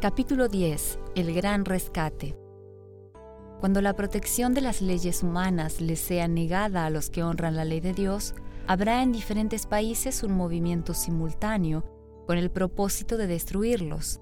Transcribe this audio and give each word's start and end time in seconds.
Capítulo 0.00 0.46
10. 0.46 1.00
El 1.16 1.34
gran 1.34 1.64
rescate. 1.64 2.38
Cuando 3.58 3.80
la 3.80 3.96
protección 3.96 4.54
de 4.54 4.60
las 4.60 4.80
leyes 4.80 5.24
humanas 5.24 5.80
les 5.80 5.98
sea 5.98 6.28
negada 6.28 6.86
a 6.86 6.90
los 6.90 7.10
que 7.10 7.24
honran 7.24 7.56
la 7.56 7.64
ley 7.64 7.80
de 7.80 7.94
Dios, 7.94 8.32
habrá 8.68 9.02
en 9.02 9.10
diferentes 9.10 9.66
países 9.66 10.22
un 10.22 10.36
movimiento 10.36 10.94
simultáneo 10.94 11.82
con 12.28 12.38
el 12.38 12.48
propósito 12.48 13.16
de 13.16 13.26
destruirlos. 13.26 14.20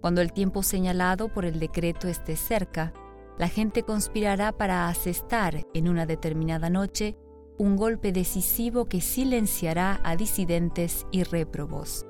Cuando 0.00 0.22
el 0.22 0.32
tiempo 0.32 0.62
señalado 0.62 1.28
por 1.28 1.44
el 1.44 1.60
decreto 1.60 2.08
esté 2.08 2.34
cerca, 2.34 2.94
la 3.36 3.48
gente 3.48 3.82
conspirará 3.82 4.52
para 4.52 4.88
asestar 4.88 5.66
en 5.74 5.86
una 5.86 6.06
determinada 6.06 6.70
noche 6.70 7.14
un 7.58 7.76
golpe 7.76 8.10
decisivo 8.10 8.86
que 8.86 9.02
silenciará 9.02 10.00
a 10.02 10.16
disidentes 10.16 11.06
y 11.10 11.24
réprobos. 11.24 12.06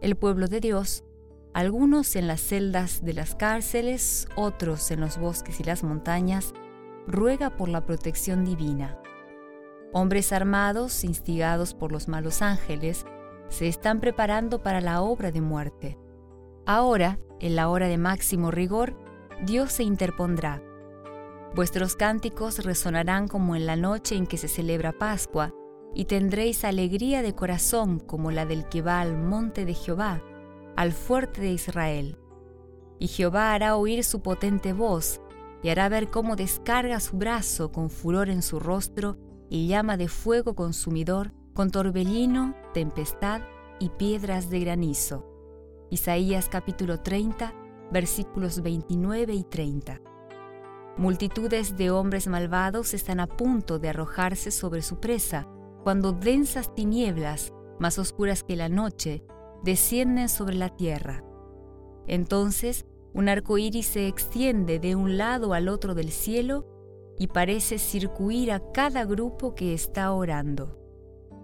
El 0.00 0.14
pueblo 0.14 0.46
de 0.46 0.60
Dios 0.60 1.02
algunos 1.54 2.16
en 2.16 2.26
las 2.26 2.40
celdas 2.40 3.04
de 3.04 3.14
las 3.14 3.36
cárceles, 3.36 4.26
otros 4.34 4.90
en 4.90 5.00
los 5.00 5.18
bosques 5.18 5.60
y 5.60 5.62
las 5.62 5.84
montañas, 5.84 6.52
ruega 7.06 7.56
por 7.56 7.68
la 7.68 7.86
protección 7.86 8.44
divina. 8.44 8.98
Hombres 9.92 10.32
armados, 10.32 11.04
instigados 11.04 11.72
por 11.72 11.92
los 11.92 12.08
malos 12.08 12.42
ángeles, 12.42 13.06
se 13.48 13.68
están 13.68 14.00
preparando 14.00 14.64
para 14.64 14.80
la 14.80 15.00
obra 15.00 15.30
de 15.30 15.40
muerte. 15.40 15.96
Ahora, 16.66 17.20
en 17.38 17.54
la 17.54 17.68
hora 17.68 17.86
de 17.86 17.98
máximo 17.98 18.50
rigor, 18.50 18.98
Dios 19.44 19.70
se 19.70 19.84
interpondrá. 19.84 20.60
Vuestros 21.54 21.94
cánticos 21.94 22.64
resonarán 22.64 23.28
como 23.28 23.54
en 23.54 23.66
la 23.66 23.76
noche 23.76 24.16
en 24.16 24.26
que 24.26 24.38
se 24.38 24.48
celebra 24.48 24.92
Pascua, 24.92 25.54
y 25.94 26.06
tendréis 26.06 26.64
alegría 26.64 27.22
de 27.22 27.36
corazón 27.36 28.00
como 28.00 28.32
la 28.32 28.44
del 28.44 28.68
que 28.68 28.82
va 28.82 29.00
al 29.00 29.16
monte 29.16 29.64
de 29.64 29.74
Jehová 29.74 30.20
al 30.76 30.92
fuerte 30.92 31.40
de 31.40 31.52
Israel. 31.52 32.18
Y 32.98 33.08
Jehová 33.08 33.52
hará 33.52 33.76
oír 33.76 34.04
su 34.04 34.22
potente 34.22 34.72
voz, 34.72 35.20
y 35.62 35.70
hará 35.70 35.88
ver 35.88 36.10
cómo 36.10 36.36
descarga 36.36 37.00
su 37.00 37.16
brazo 37.16 37.72
con 37.72 37.88
furor 37.88 38.28
en 38.28 38.42
su 38.42 38.60
rostro 38.60 39.16
y 39.48 39.66
llama 39.66 39.96
de 39.96 40.08
fuego 40.08 40.54
consumidor, 40.54 41.32
con 41.54 41.70
torbellino, 41.70 42.54
tempestad 42.74 43.40
y 43.78 43.88
piedras 43.88 44.50
de 44.50 44.60
granizo. 44.60 45.24
Isaías 45.90 46.48
capítulo 46.48 47.00
30, 47.00 47.54
versículos 47.90 48.62
29 48.62 49.32
y 49.32 49.44
30. 49.44 50.00
Multitudes 50.96 51.76
de 51.76 51.90
hombres 51.90 52.26
malvados 52.26 52.92
están 52.92 53.20
a 53.20 53.26
punto 53.26 53.78
de 53.78 53.88
arrojarse 53.88 54.50
sobre 54.50 54.82
su 54.82 55.00
presa, 55.00 55.48
cuando 55.82 56.12
densas 56.12 56.74
tinieblas, 56.74 57.52
más 57.78 57.98
oscuras 57.98 58.42
que 58.42 58.56
la 58.56 58.68
noche, 58.68 59.24
descienden 59.64 60.28
sobre 60.28 60.56
la 60.56 60.68
tierra. 60.68 61.24
Entonces, 62.06 62.86
un 63.14 63.28
arco 63.28 63.58
iris 63.58 63.86
se 63.86 64.06
extiende 64.08 64.78
de 64.78 64.94
un 64.94 65.16
lado 65.16 65.54
al 65.54 65.68
otro 65.68 65.94
del 65.94 66.10
cielo 66.10 66.66
y 67.18 67.28
parece 67.28 67.78
circuir 67.78 68.52
a 68.52 68.60
cada 68.72 69.04
grupo 69.04 69.54
que 69.54 69.72
está 69.72 70.12
orando. 70.12 70.78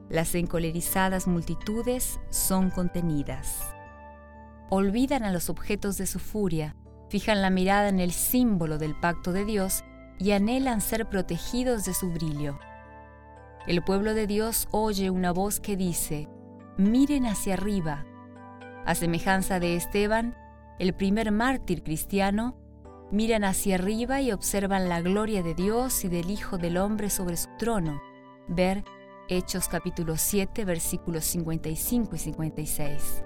Las 0.09 0.35
encolerizadas 0.35 1.29
multitudes 1.29 2.19
son 2.31 2.71
contenidas. 2.71 3.75
Olvidan 4.69 5.23
a 5.23 5.33
los 5.33 5.49
objetos 5.49 5.97
de 5.97 6.07
su 6.07 6.19
furia, 6.19 6.77
fijan 7.09 7.41
la 7.43 7.51
mirada 7.51 7.89
en 7.89 8.01
el 8.01 8.11
símbolo 8.11 8.77
del 8.77 8.99
pacto 8.99 9.33
de 9.33 9.45
Dios 9.45 9.85
y 10.19 10.33
anhelan 10.33 10.81
ser 10.81 11.09
protegidos 11.09 11.85
de 11.85 11.95
su 11.95 12.11
brillo. 12.11 12.59
El 13.67 13.83
pueblo 13.85 14.15
de 14.15 14.27
Dios 14.27 14.69
oye 14.73 15.11
una 15.11 15.33
voz 15.33 15.61
que 15.61 15.77
dice, 15.77 16.29
miren 16.77 17.27
hacia 17.27 17.55
arriba, 17.55 18.05
a 18.85 18.95
semejanza 18.95 19.61
de 19.61 19.77
Esteban, 19.77 20.37
el 20.79 20.95
primer 20.95 21.33
mártir 21.33 21.83
cristiano, 21.83 22.57
miran 23.11 23.45
hacia 23.45 23.75
arriba 23.75 24.21
y 24.21 24.33
observan 24.33 24.89
la 24.89 25.01
gloria 25.01 25.43
de 25.43 25.55
Dios 25.55 26.05
y 26.05 26.09
del 26.09 26.31
Hijo 26.31 26.59
del 26.59 26.77
Hombre 26.77 27.11
sobre 27.11 27.37
su 27.37 27.49
trono. 27.59 28.01
Ver 28.49 28.85
Hechos 29.29 29.69
capítulo 29.69 30.17
7 30.17 30.65
versículos 30.65 31.25
55 31.25 32.17
y 32.17 32.19
56. 32.19 33.25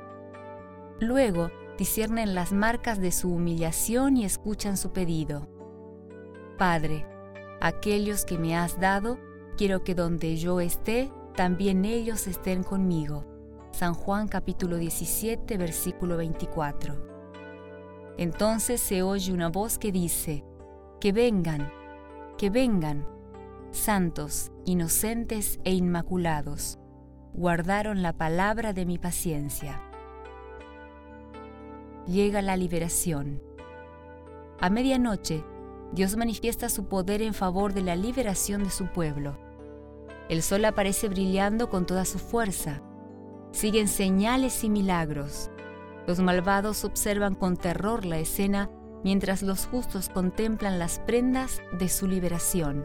Luego 1.01 1.51
disciernen 1.79 2.35
las 2.35 2.53
marcas 2.53 3.01
de 3.01 3.13
su 3.13 3.33
humillación 3.33 4.17
y 4.17 4.25
escuchan 4.25 4.77
su 4.77 4.93
pedido. 4.93 5.49
Padre, 6.59 7.07
aquellos 7.61 8.25
que 8.25 8.39
me 8.39 8.57
has 8.57 8.79
dado, 8.81 9.19
quiero 9.57 9.83
que 9.83 9.95
donde 9.95 10.37
yo 10.37 10.61
esté, 10.61 11.11
también 11.35 11.85
ellos 11.85 12.27
estén 12.27 12.63
conmigo 12.63 13.34
San 13.75 13.95
Juan 13.95 14.29
capítulo 14.29 14.77
17 14.77 15.59
versículo 15.59 16.17
24. 16.17 18.15
Entonces 18.19 18.81
se 18.81 19.03
oye 19.03 19.33
una 19.33 19.49
voz 19.49 19.79
que 19.79 19.91
dice, 19.91 20.45
que 21.01 21.11
vengan, 21.11 21.73
que 22.39 22.51
vengan, 22.51 23.05
santos, 23.73 24.53
inocentes 24.65 25.59
e 25.65 25.75
inmaculados, 25.75 26.79
guardaron 27.33 28.01
la 28.01 28.13
palabra 28.13 28.75
de 28.75 28.87
mi 28.87 28.97
paciencia. 28.97 29.83
Llega 32.07 32.43
la 32.43 32.57
liberación. 32.57 33.43
A 34.61 34.71
medianoche, 34.71 35.45
Dios 35.91 36.17
manifiesta 36.17 36.69
su 36.69 36.87
poder 36.87 37.23
en 37.23 37.35
favor 37.35 37.73
de 37.73 37.83
la 37.83 37.97
liberación 37.97 38.63
de 38.63 38.71
su 38.71 38.87
pueblo. 38.87 39.37
El 40.29 40.45
sol 40.45 40.65
aparece 40.65 41.09
brillando 41.09 41.69
con 41.71 41.87
toda 41.87 42.05
su 42.05 42.21
fuerza 42.21 42.81
siguen 43.55 43.87
señales 43.89 44.65
y 44.65 44.69
milagros. 44.69 45.51
Los 46.07 46.19
malvados 46.19 46.85
observan 46.85 47.35
con 47.35 47.57
terror 47.57 48.05
la 48.05 48.19
escena 48.19 48.69
mientras 49.05 49.43
los 49.43 49.67
justos 49.67 50.09
contemplan 50.09 50.79
las 50.79 50.99
prendas 50.99 51.63
de 51.79 51.89
su 51.89 52.07
liberación. 52.07 52.85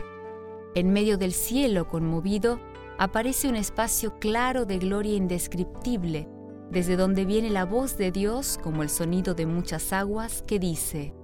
En 0.76 0.94
medio 0.94 1.18
del 1.18 1.34
cielo 1.34 1.88
conmovido 1.88 2.60
aparece 2.98 3.50
un 3.50 3.56
espacio 3.56 4.20
claro 4.20 4.66
de 4.66 4.78
gloria 4.78 5.16
indescriptible, 5.16 6.30
desde 6.70 6.96
donde 6.96 7.26
viene 7.26 7.50
la 7.50 7.66
voz 7.66 7.98
de 7.98 8.12
Dios 8.12 8.60
como 8.62 8.84
el 8.84 8.90
sonido 8.90 9.34
de 9.34 9.48
muchas 9.48 9.92
aguas 9.92 10.44
que 10.46 10.60
dice, 10.60 11.16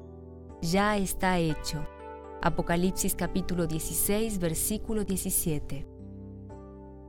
ya 0.61 0.97
está 0.97 1.37
hecho. 1.37 1.85
Apocalipsis 2.41 3.15
capítulo 3.15 3.67
16 3.67 4.39
versículo 4.39 5.03
17. 5.03 5.94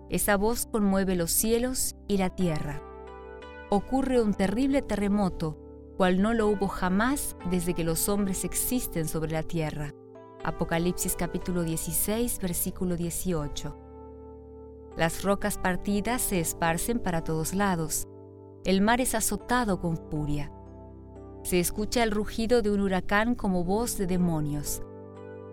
Esa 0.09 0.37
voz 0.37 0.67
conmueve 0.67 1.17
los 1.17 1.33
cielos 1.33 1.97
y 2.07 2.19
la 2.19 2.31
tierra. 2.31 2.81
Ocurre 3.71 4.21
un 4.21 4.35
terrible 4.35 4.81
terremoto, 4.81 5.59
cual 5.97 6.23
no 6.23 6.33
lo 6.33 6.47
hubo 6.47 6.69
jamás 6.69 7.37
desde 7.51 7.75
que 7.75 7.83
los 7.83 8.09
hombres 8.09 8.45
existen 8.45 9.09
sobre 9.09 9.33
la 9.33 9.43
tierra. 9.43 9.93
Apocalipsis 10.45 11.17
capítulo 11.17 11.65
16, 11.65 12.39
versículo 12.39 12.97
18. 12.97 13.77
Las 14.97 15.25
rocas 15.25 15.59
partidas 15.59 16.23
se 16.23 16.39
esparcen 16.39 17.01
para 17.01 17.25
todos 17.25 17.53
lados. 17.53 18.07
El 18.65 18.83
mar 18.83 19.01
es 19.01 19.17
azotado 19.17 19.81
con 19.81 19.97
furia. 19.97 20.53
Se 21.43 21.59
escucha 21.59 22.05
el 22.05 22.13
rugido 22.13 22.63
de 22.63 22.71
un 22.71 22.81
huracán 22.81 23.35
como 23.35 23.65
voz 23.65 23.99
de 23.99 24.07
demonios. 24.07 24.83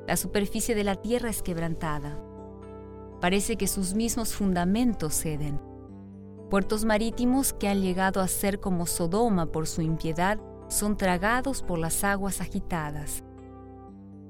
La 0.07 0.15
superficie 0.15 0.75
de 0.75 0.83
la 0.83 0.95
tierra 0.95 1.31
es 1.31 1.41
quebrantada 1.41 2.19
parece 3.23 3.55
que 3.55 3.67
sus 3.67 3.93
mismos 3.93 4.33
fundamentos 4.33 5.13
ceden. 5.13 5.57
Puertos 6.49 6.83
marítimos 6.83 7.53
que 7.53 7.69
han 7.69 7.81
llegado 7.81 8.19
a 8.19 8.27
ser 8.27 8.59
como 8.59 8.85
Sodoma 8.85 9.49
por 9.49 9.65
su 9.65 9.81
impiedad 9.81 10.41
son 10.67 10.97
tragados 10.97 11.63
por 11.63 11.79
las 11.79 12.03
aguas 12.03 12.41
agitadas. 12.41 13.23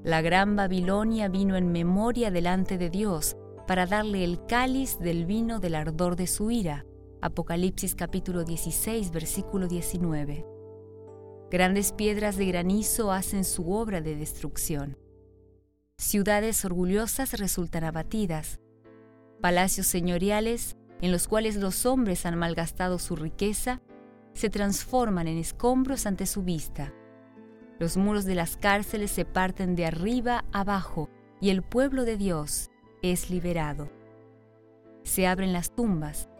La 0.04 0.22
gran 0.22 0.54
Babilonia 0.54 1.26
vino 1.28 1.56
en 1.56 1.72
memoria 1.72 2.30
delante 2.30 2.78
de 2.78 2.88
Dios 2.88 3.36
para 3.66 3.86
darle 3.86 4.22
el 4.22 4.46
cáliz 4.46 5.00
del 5.00 5.26
vino 5.26 5.58
del 5.58 5.74
ardor 5.74 6.14
de 6.14 6.28
su 6.28 6.52
ira. 6.52 6.86
Apocalipsis 7.20 7.96
capítulo 7.96 8.44
16, 8.44 9.10
versículo 9.10 9.66
19. 9.66 10.46
Grandes 11.50 11.90
piedras 11.90 12.36
de 12.36 12.46
granizo 12.46 13.10
hacen 13.10 13.42
su 13.42 13.72
obra 13.72 14.00
de 14.00 14.14
destrucción. 14.14 14.96
Ciudades 15.98 16.64
orgullosas 16.64 17.32
resultan 17.40 17.82
abatidas, 17.82 18.60
palacios 19.44 19.86
señoriales 19.86 20.74
en 21.02 21.12
los 21.12 21.28
cuales 21.28 21.56
los 21.56 21.84
hombres 21.84 22.24
han 22.24 22.38
malgastado 22.38 22.98
su 22.98 23.14
riqueza, 23.14 23.82
se 24.32 24.48
transforman 24.48 25.28
en 25.28 25.36
escombros 25.36 26.06
ante 26.06 26.24
su 26.24 26.42
vista. 26.44 26.94
Los 27.78 27.98
muros 27.98 28.24
de 28.24 28.36
las 28.36 28.56
cárceles 28.56 29.10
se 29.10 29.26
parten 29.26 29.76
de 29.76 29.84
arriba 29.84 30.46
abajo 30.50 31.10
y 31.42 31.50
el 31.50 31.60
pueblo 31.60 32.06
de 32.06 32.16
Dios 32.16 32.70
es 33.02 33.28
liberado. 33.28 33.90
Se 35.02 35.26
abren 35.26 35.52
las 35.52 35.74
tumbas 35.74 36.30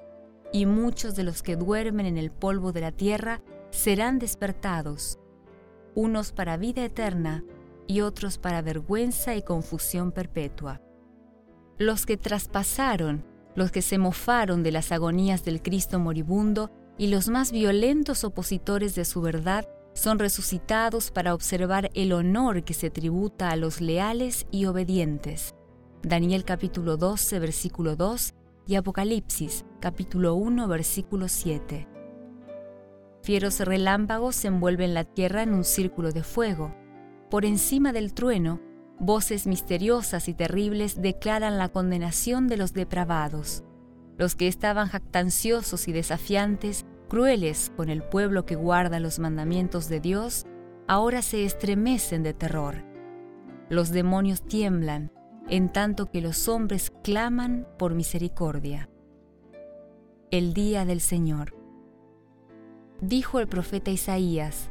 y 0.50 0.64
muchos 0.64 1.14
de 1.14 1.24
los 1.24 1.42
que 1.42 1.56
duermen 1.56 2.06
en 2.06 2.16
el 2.16 2.30
polvo 2.30 2.72
de 2.72 2.80
la 2.80 2.92
tierra 2.92 3.42
serán 3.68 4.18
despertados, 4.18 5.18
unos 5.94 6.32
para 6.32 6.56
vida 6.56 6.82
eterna 6.82 7.44
y 7.86 8.00
otros 8.00 8.38
para 8.38 8.62
vergüenza 8.62 9.34
y 9.34 9.42
confusión 9.42 10.10
perpetua. 10.10 10.80
Los 11.78 12.06
que 12.06 12.16
traspasaron, 12.16 13.24
los 13.56 13.72
que 13.72 13.82
se 13.82 13.98
mofaron 13.98 14.62
de 14.62 14.70
las 14.70 14.92
agonías 14.92 15.44
del 15.44 15.60
Cristo 15.60 15.98
moribundo 15.98 16.70
y 16.98 17.08
los 17.08 17.28
más 17.28 17.50
violentos 17.50 18.22
opositores 18.22 18.94
de 18.94 19.04
su 19.04 19.20
verdad 19.20 19.68
son 19.92 20.20
resucitados 20.20 21.10
para 21.10 21.34
observar 21.34 21.90
el 21.94 22.12
honor 22.12 22.62
que 22.62 22.74
se 22.74 22.90
tributa 22.90 23.50
a 23.50 23.56
los 23.56 23.80
leales 23.80 24.46
y 24.52 24.66
obedientes. 24.66 25.54
Daniel 26.02 26.44
capítulo 26.44 26.96
12, 26.96 27.40
versículo 27.40 27.96
2 27.96 28.34
y 28.66 28.76
Apocalipsis 28.76 29.64
capítulo 29.80 30.34
1, 30.34 30.68
versículo 30.68 31.28
7. 31.28 31.88
Fieros 33.22 33.58
relámpagos 33.60 34.44
envuelven 34.44 34.94
la 34.94 35.04
tierra 35.04 35.42
en 35.42 35.54
un 35.54 35.64
círculo 35.64 36.12
de 36.12 36.22
fuego. 36.22 36.72
Por 37.30 37.44
encima 37.44 37.92
del 37.92 38.14
trueno, 38.14 38.60
voces 38.98 39.46
misteriosas 39.46 40.28
y 40.28 40.34
terribles 40.34 41.00
declaran 41.00 41.58
la 41.58 41.68
condenación 41.68 42.48
de 42.48 42.56
los 42.56 42.72
depravados. 42.72 43.64
Los 44.16 44.36
que 44.36 44.48
estaban 44.48 44.88
jactanciosos 44.88 45.88
y 45.88 45.92
desafiantes 45.92 46.86
crueles 47.08 47.72
con 47.76 47.90
el 47.90 48.02
pueblo 48.02 48.46
que 48.46 48.54
guarda 48.54 49.00
los 49.00 49.18
mandamientos 49.18 49.88
de 49.88 50.00
Dios, 50.00 50.46
ahora 50.86 51.22
se 51.22 51.44
estremecen 51.44 52.22
de 52.22 52.34
terror. 52.34 52.84
Los 53.68 53.90
demonios 53.90 54.42
tiemblan, 54.42 55.10
en 55.48 55.70
tanto 55.70 56.10
que 56.10 56.20
los 56.20 56.48
hombres 56.48 56.92
claman 57.02 57.66
por 57.78 57.94
misericordia. 57.94 58.88
El 60.30 60.54
día 60.54 60.84
del 60.84 61.00
Señor. 61.00 61.54
Dijo 63.00 63.40
el 63.40 63.48
profeta 63.48 63.90
Isaías, 63.90 64.70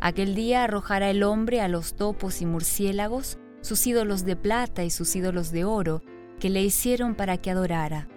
Aquel 0.00 0.34
día 0.34 0.64
arrojará 0.64 1.10
el 1.10 1.22
hombre 1.22 1.60
a 1.60 1.68
los 1.68 1.94
topos 1.94 2.42
y 2.42 2.46
murciélagos, 2.46 3.38
sus 3.66 3.86
ídolos 3.86 4.24
de 4.24 4.36
plata 4.36 4.84
y 4.84 4.90
sus 4.90 5.14
ídolos 5.16 5.50
de 5.50 5.64
oro, 5.64 6.02
que 6.40 6.50
le 6.50 6.62
hicieron 6.62 7.14
para 7.14 7.36
que 7.36 7.50
adorara 7.50 8.08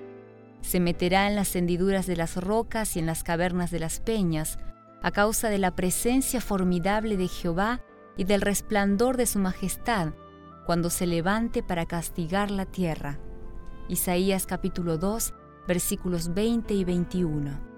se 0.62 0.80
meterá 0.80 1.28
en 1.28 1.36
las 1.36 1.56
hendiduras 1.56 2.06
de 2.06 2.16
las 2.16 2.36
rocas 2.36 2.96
y 2.96 3.00
en 3.00 3.06
las 3.06 3.24
cavernas 3.24 3.72
de 3.72 3.80
las 3.80 4.00
peñas, 4.00 4.60
a 5.01 5.12
causa 5.12 5.50
de 5.50 5.57
la 5.57 5.75
presencia 5.75 6.42
formidable 6.42 7.18
de 7.18 7.28
Jehová 7.28 7.81
y 8.18 8.25
del 8.25 8.42
resplandor 8.42 9.18
de 9.18 9.25
su 9.25 9.40
majestad, 9.40 10.13
cuando 10.66 10.90
se 10.90 11.07
levante 11.07 11.63
para 11.63 11.86
castigar 11.86 12.52
la 12.52 12.66
tierra. 12.66 13.18
Isaías 13.88 14.45
capítulo 14.45 14.98
2, 14.98 15.34
versículos 15.68 16.34
20 16.34 16.74
y 16.74 16.84
21. 16.84 17.69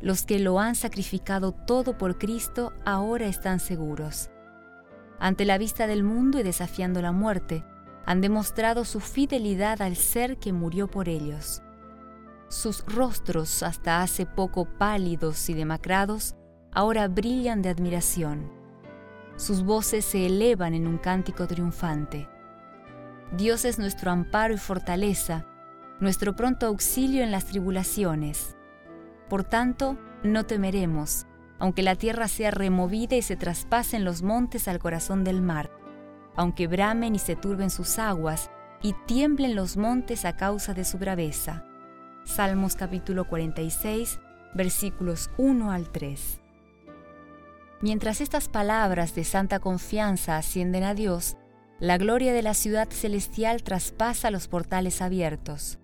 Los 0.00 0.24
que 0.24 0.40
lo 0.40 0.58
han 0.58 0.74
sacrificado 0.74 1.52
todo 1.52 1.96
por 1.96 2.18
Cristo 2.18 2.72
ahora 2.84 3.26
están 3.26 3.60
seguros. 3.60 4.30
Ante 5.22 5.44
la 5.44 5.56
vista 5.56 5.86
del 5.86 6.02
mundo 6.02 6.40
y 6.40 6.42
desafiando 6.42 7.00
la 7.00 7.12
muerte, 7.12 7.64
han 8.04 8.20
demostrado 8.20 8.84
su 8.84 8.98
fidelidad 8.98 9.80
al 9.80 9.94
ser 9.94 10.36
que 10.38 10.52
murió 10.52 10.88
por 10.88 11.08
ellos. 11.08 11.62
Sus 12.48 12.84
rostros, 12.86 13.62
hasta 13.62 14.02
hace 14.02 14.26
poco 14.26 14.64
pálidos 14.64 15.48
y 15.48 15.54
demacrados, 15.54 16.34
ahora 16.72 17.06
brillan 17.06 17.62
de 17.62 17.68
admiración. 17.68 18.50
Sus 19.36 19.62
voces 19.62 20.04
se 20.04 20.26
elevan 20.26 20.74
en 20.74 20.88
un 20.88 20.98
cántico 20.98 21.46
triunfante. 21.46 22.28
Dios 23.30 23.64
es 23.64 23.78
nuestro 23.78 24.10
amparo 24.10 24.54
y 24.54 24.58
fortaleza, 24.58 25.46
nuestro 26.00 26.34
pronto 26.34 26.66
auxilio 26.66 27.22
en 27.22 27.30
las 27.30 27.46
tribulaciones. 27.46 28.56
Por 29.28 29.44
tanto, 29.44 29.96
no 30.24 30.46
temeremos, 30.46 31.28
aunque 31.62 31.82
la 31.82 31.94
tierra 31.94 32.28
sea 32.28 32.50
removida 32.50 33.16
y 33.16 33.22
se 33.22 33.36
traspasen 33.36 34.04
los 34.04 34.22
montes 34.22 34.68
al 34.68 34.78
corazón 34.78 35.24
del 35.24 35.40
mar 35.40 35.70
aunque 36.36 36.66
bramen 36.66 37.14
y 37.14 37.18
se 37.18 37.36
turben 37.36 37.70
sus 37.70 37.98
aguas, 37.98 38.50
y 38.80 38.94
tiemblen 39.06 39.54
los 39.54 39.76
montes 39.76 40.24
a 40.24 40.36
causa 40.36 40.74
de 40.74 40.84
su 40.84 40.98
braveza. 40.98 41.64
Salmos 42.24 42.74
capítulo 42.74 43.28
46, 43.28 44.18
versículos 44.54 45.30
1 45.38 45.70
al 45.70 45.90
3. 45.90 46.40
Mientras 47.80 48.20
estas 48.20 48.48
palabras 48.48 49.14
de 49.14 49.24
santa 49.24 49.60
confianza 49.60 50.36
ascienden 50.36 50.82
a 50.82 50.94
Dios, 50.94 51.36
la 51.78 51.98
gloria 51.98 52.32
de 52.32 52.42
la 52.42 52.54
ciudad 52.54 52.88
celestial 52.90 53.62
traspasa 53.62 54.30
los 54.30 54.48
portales 54.48 55.00
abiertos. 55.00 55.78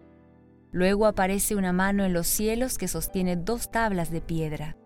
Luego 0.70 1.06
aparece 1.06 1.56
una 1.56 1.72
mano 1.72 2.04
en 2.04 2.12
los 2.12 2.26
cielos 2.26 2.78
que 2.78 2.88
sostiene 2.88 3.36
dos 3.36 3.70
tablas 3.70 4.10
de 4.10 4.20
piedra. 4.20 4.76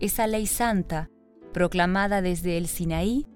Esa 0.00 0.26
ley 0.26 0.46
santa, 0.46 1.10
proclamada 1.52 2.22
desde 2.22 2.56
el 2.56 2.68
Sinaí, 2.68 3.26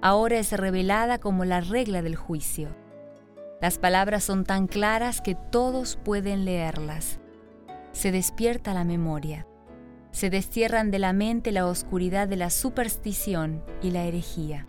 ahora 0.00 0.38
es 0.38 0.52
revelada 0.52 1.18
como 1.18 1.44
la 1.44 1.60
regla 1.60 2.00
del 2.00 2.16
juicio. 2.16 2.74
Las 3.60 3.76
palabras 3.78 4.24
son 4.24 4.44
tan 4.44 4.66
claras 4.66 5.20
que 5.20 5.34
todos 5.34 5.96
pueden 6.02 6.46
leerlas. 6.46 7.20
Se 7.92 8.10
despierta 8.10 8.72
la 8.72 8.84
memoria. 8.84 9.46
Se 10.12 10.30
destierran 10.30 10.90
de 10.90 10.98
la 10.98 11.12
mente 11.12 11.52
la 11.52 11.66
oscuridad 11.66 12.26
de 12.26 12.36
la 12.36 12.48
superstición 12.48 13.62
y 13.82 13.90
la 13.90 14.04
herejía. 14.04 14.66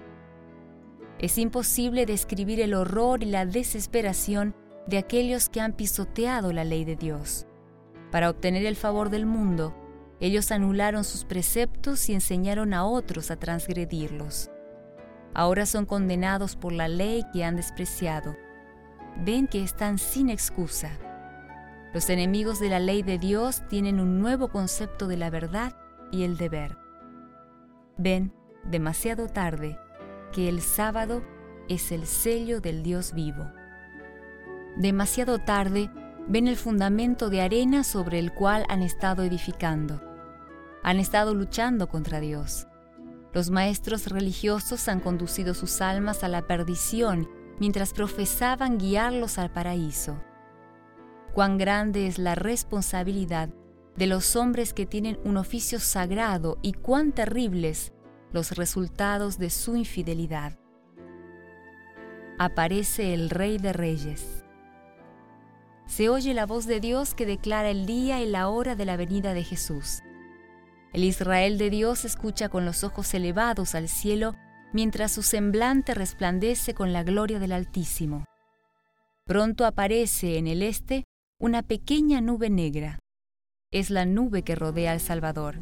Es 1.20 1.38
imposible 1.38 2.06
describir 2.06 2.60
el 2.60 2.74
horror 2.74 3.24
y 3.24 3.28
la 3.28 3.46
desesperación 3.46 4.56
de 4.88 4.98
aquellos 4.98 5.48
que 5.48 5.62
han 5.62 5.72
pisoteado 5.72 6.52
la 6.52 6.66
ley 6.66 6.84
de 6.84 6.98
Dios. 6.98 7.48
Para 8.12 8.30
obtener 8.30 8.66
el 8.66 8.76
favor 8.76 9.10
del 9.10 9.26
mundo, 9.26 9.74
ellos 10.20 10.52
anularon 10.52 11.04
sus 11.04 11.26
preceptos 11.26 12.10
y 12.10 12.14
enseñaron 12.14 12.74
a 12.74 12.86
otros 12.86 13.32
a 13.32 13.36
transgredirlos 13.36 14.50
ahora 15.36 15.66
son 15.66 15.86
condenados 15.86 16.56
por 16.56 16.72
la 16.72 16.88
ley 16.88 17.24
que 17.32 17.44
han 17.44 17.58
despreciado. 17.58 18.36
Ven 19.18 19.48
que 19.48 19.62
están 19.62 20.00
sin 20.00 20.30
excusa. 20.30 20.98
Los 21.94 22.10
enemigos 22.10 22.60
de 22.60 22.70
la 22.70 22.80
ley 22.80 23.04
de 23.04 23.20
Dios 23.20 23.62
tienen 23.70 24.00
un 24.00 24.20
nuevo 24.20 24.48
concepto 24.48 25.08
de 25.08 25.18
la 25.18 25.30
verdad 25.30 25.78
y 26.12 26.24
el 26.24 26.38
deber. 26.38 26.78
Ven, 27.98 28.34
demasiado 28.64 29.28
tarde, 29.28 29.78
que 30.32 30.50
el 30.50 30.62
sábado 30.62 31.22
es 31.70 31.92
el 31.92 32.06
sello 32.06 32.62
del 32.62 32.82
Dios 32.82 33.14
vivo. 33.14 33.46
Demasiado 34.78 35.40
tarde, 35.40 35.90
ven 36.28 36.48
el 36.48 36.56
fundamento 36.56 37.30
de 37.30 37.42
arena 37.42 37.84
sobre 37.84 38.20
el 38.20 38.34
cual 38.34 38.66
han 38.70 38.82
estado 38.82 39.24
edificando. 39.24 40.02
Han 40.84 41.00
estado 41.00 41.34
luchando 41.34 41.88
contra 41.88 42.20
Dios 42.20 42.68
los 43.36 43.50
maestros 43.50 44.08
religiosos 44.08 44.88
han 44.88 45.02
conducido 45.02 45.54
sus 45.54 45.82
almas 45.82 46.24
a 46.24 46.30
la 46.30 46.48
perdición 46.48 47.30
mientras 47.60 47.92
profesaban 47.92 48.78
guiarlos 48.78 49.38
al 49.38 49.52
paraíso. 49.52 50.24
Cuán 51.34 51.58
grande 51.58 52.08
es 52.08 52.18
la 52.18 52.36
responsabilidad 52.36 53.50
de 53.98 54.08
los 54.08 54.38
hombres 54.38 54.74
que 54.74 54.86
tienen 54.86 55.20
un 55.26 55.36
oficio 55.36 55.82
sagrado 55.82 56.58
y 56.62 56.72
cuán 56.72 57.12
terribles 57.12 57.92
los 58.32 58.56
resultados 58.56 59.38
de 59.38 59.50
su 59.50 59.76
infidelidad. 59.76 60.58
Aparece 62.40 63.14
el 63.14 63.30
Rey 63.30 63.58
de 63.58 63.74
Reyes. 63.74 64.45
Se 65.88 66.10
oye 66.10 66.34
la 66.34 66.46
voz 66.46 66.66
de 66.66 66.80
Dios 66.80 67.14
que 67.14 67.26
declara 67.26 67.70
el 67.70 67.86
día 67.86 68.22
y 68.22 68.26
la 68.28 68.50
hora 68.50 68.76
de 68.76 68.86
la 68.86 68.98
venida 68.98 69.34
de 69.34 69.44
Jesús. 69.44 70.02
El 70.94 71.04
Israel 71.04 71.58
de 71.58 71.70
Dios 71.70 72.06
escucha 72.06 72.50
con 72.50 72.66
los 72.66 72.84
ojos 72.84 73.14
elevados 73.14 73.76
al 73.76 73.88
cielo 73.88 74.36
mientras 74.74 75.12
su 75.12 75.22
semblante 75.22 75.94
resplandece 75.94 76.74
con 76.74 76.92
la 76.92 77.04
gloria 77.04 77.40
del 77.40 77.52
Altísimo. 77.52 78.26
Pronto 79.26 79.66
aparece 79.66 80.38
en 80.38 80.48
el 80.48 80.62
este 80.64 81.04
una 81.40 81.64
pequeña 81.64 82.20
nube 82.20 82.50
negra. 82.50 83.00
Es 83.72 83.90
la 83.90 84.06
nube 84.06 84.44
que 84.44 84.56
rodea 84.56 84.92
al 84.92 85.00
Salvador. 85.00 85.56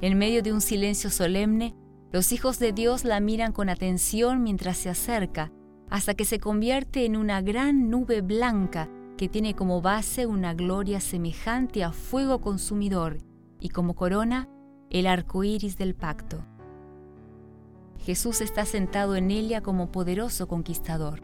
En 0.00 0.16
medio 0.16 0.42
de 0.42 0.52
un 0.52 0.60
silencio 0.60 1.10
solemne, 1.10 1.74
los 2.12 2.32
hijos 2.32 2.58
de 2.58 2.72
Dios 2.72 3.04
la 3.04 3.20
miran 3.20 3.52
con 3.52 3.68
atención 3.68 4.42
mientras 4.42 4.78
se 4.78 4.88
acerca, 4.88 5.52
hasta 5.90 6.14
que 6.14 6.24
se 6.24 6.38
convierte 6.38 7.04
en 7.04 7.16
una 7.16 7.42
gran 7.42 7.90
nube 7.90 8.20
blanca 8.20 8.88
que 9.18 9.28
tiene 9.28 9.54
como 9.54 9.82
base 9.82 10.26
una 10.26 10.54
gloria 10.54 11.00
semejante 11.00 11.84
a 11.84 11.92
fuego 11.92 12.40
consumidor 12.40 13.18
y 13.60 13.68
como 13.68 13.94
corona 13.94 14.48
el 14.90 15.06
arco 15.06 15.44
iris 15.44 15.76
del 15.76 15.94
pacto. 15.94 16.46
Jesús 17.98 18.40
está 18.40 18.64
sentado 18.64 19.16
en 19.16 19.32
ella 19.32 19.60
como 19.60 19.90
poderoso 19.90 20.46
conquistador, 20.46 21.20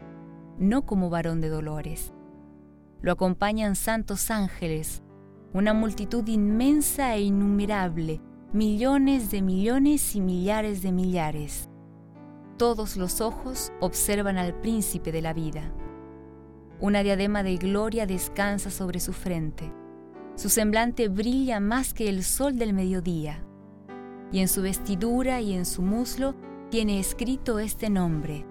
no 0.59 0.85
como 0.85 1.09
varón 1.09 1.39
de 1.39 1.47
dolores. 1.47 2.13
Lo 3.01 3.13
acompañan 3.13 3.75
santos 3.75 4.29
ángeles, 4.29 5.01
una 5.53 5.73
multitud 5.73 6.27
inmensa 6.27 7.15
e 7.15 7.21
innumerable, 7.21 8.21
millones 8.51 9.31
de 9.31 9.41
millones 9.41 10.15
y 10.15 10.21
millares 10.21 10.81
de 10.81 10.91
millares. 10.91 11.69
Todos 12.57 12.97
los 12.97 13.21
ojos 13.21 13.71
observan 13.79 14.37
al 14.37 14.53
príncipe 14.53 15.13
de 15.13 15.21
la 15.21 15.33
vida. 15.33 15.73
Una 16.79 17.03
diadema 17.03 17.43
de 17.43 17.57
gloria 17.57 18.05
descansa 18.05 18.69
sobre 18.69 18.99
su 18.99 19.13
frente 19.13 19.71
su 20.35 20.49
semblante 20.49 21.07
brilla 21.07 21.61
más 21.61 21.93
que 21.93 22.09
el 22.09 22.23
sol 22.23 22.57
del 22.57 22.73
mediodía, 22.73 23.41
y 24.31 24.39
en 24.39 24.49
su 24.49 24.61
vestidura 24.61 25.39
y 25.39 25.53
en 25.53 25.65
su 25.65 25.81
muslo 25.81 26.35
tiene 26.69 26.99
escrito 26.99 27.57
este 27.59 27.89
nombre, 27.89 28.45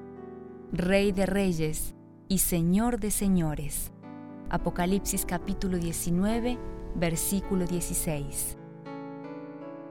Rey 0.72 1.12
de 1.12 1.26
Reyes 1.26 1.94
y 2.26 2.38
Señor 2.38 2.98
de 2.98 3.10
Señores. 3.10 3.92
Apocalipsis 4.48 5.26
capítulo 5.26 5.76
19, 5.78 6.58
versículo 6.94 7.66
16. 7.66 8.56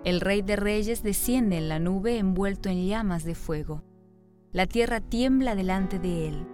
El 0.04 0.20
Rey 0.20 0.42
de 0.42 0.56
Reyes 0.56 1.04
desciende 1.04 1.58
en 1.58 1.70
la 1.70 1.80
nube 1.80 2.18
envuelto 2.18 2.70
en 2.70 2.88
llamas 2.88 3.24
de 3.24 3.36
fuego. 3.36 3.84
La 4.52 4.66
tierra 4.66 5.00
tiembla 5.00 5.56
delante 5.56 6.00
de 6.00 6.28
él. 6.28 6.48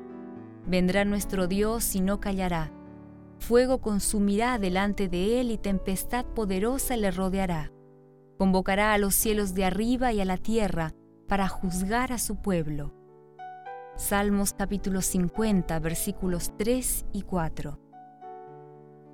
Vendrá 0.66 1.06
nuestro 1.06 1.48
Dios 1.48 1.96
y 1.96 2.02
no 2.02 2.20
callará. 2.20 2.72
Fuego 3.40 3.80
consumirá 3.80 4.60
delante 4.60 5.08
de 5.08 5.40
él 5.40 5.52
y 5.52 5.58
tempestad 5.58 6.26
poderosa 6.26 6.98
le 6.98 7.12
rodeará. 7.12 7.72
Convocará 8.38 8.94
a 8.94 8.98
los 8.98 9.16
cielos 9.16 9.54
de 9.54 9.66
arriba 9.66 10.14
y 10.14 10.22
a 10.22 10.26
la 10.26 10.38
tierra 10.38 10.94
para 11.28 11.48
juzgar 11.48 12.12
a 12.12 12.18
su 12.18 12.42
pueblo. 12.42 12.94
Salmos 13.96 14.54
capítulo 14.54 15.02
50 15.02 15.80
versículos 15.80 16.54
3 16.58 17.06
y 17.12 17.22
4. 17.24 17.80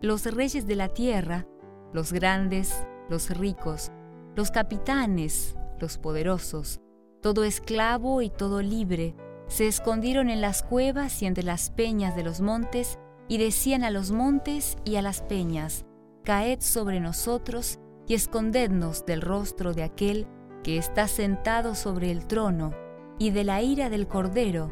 Los 0.01 0.25
reyes 0.25 0.67
de 0.67 0.75
la 0.75 0.89
tierra, 0.89 1.47
los 1.93 2.13
grandes, 2.13 2.85
los 3.09 3.29
ricos, 3.29 3.91
los 4.35 4.51
capitanes, 4.51 5.55
los 5.79 5.97
poderosos, 5.97 6.81
todo 7.21 7.43
esclavo 7.43 8.21
y 8.21 8.29
todo 8.29 8.61
libre, 8.61 9.15
se 9.47 9.67
escondieron 9.67 10.29
en 10.29 10.41
las 10.41 10.63
cuevas 10.63 11.21
y 11.21 11.25
entre 11.25 11.43
las 11.43 11.69
peñas 11.69 12.15
de 12.15 12.23
los 12.23 12.41
montes 12.41 12.99
y 13.27 13.37
decían 13.37 13.83
a 13.83 13.91
los 13.91 14.11
montes 14.11 14.77
y 14.85 14.95
a 14.95 15.01
las 15.01 15.21
peñas, 15.21 15.85
Caed 16.23 16.61
sobre 16.61 16.99
nosotros 16.99 17.79
y 18.07 18.15
escondednos 18.15 19.05
del 19.05 19.21
rostro 19.21 19.73
de 19.73 19.83
aquel 19.83 20.27
que 20.63 20.77
está 20.77 21.07
sentado 21.07 21.75
sobre 21.75 22.11
el 22.11 22.25
trono 22.25 22.73
y 23.19 23.29
de 23.29 23.43
la 23.43 23.61
ira 23.61 23.89
del 23.89 24.07
Cordero, 24.07 24.71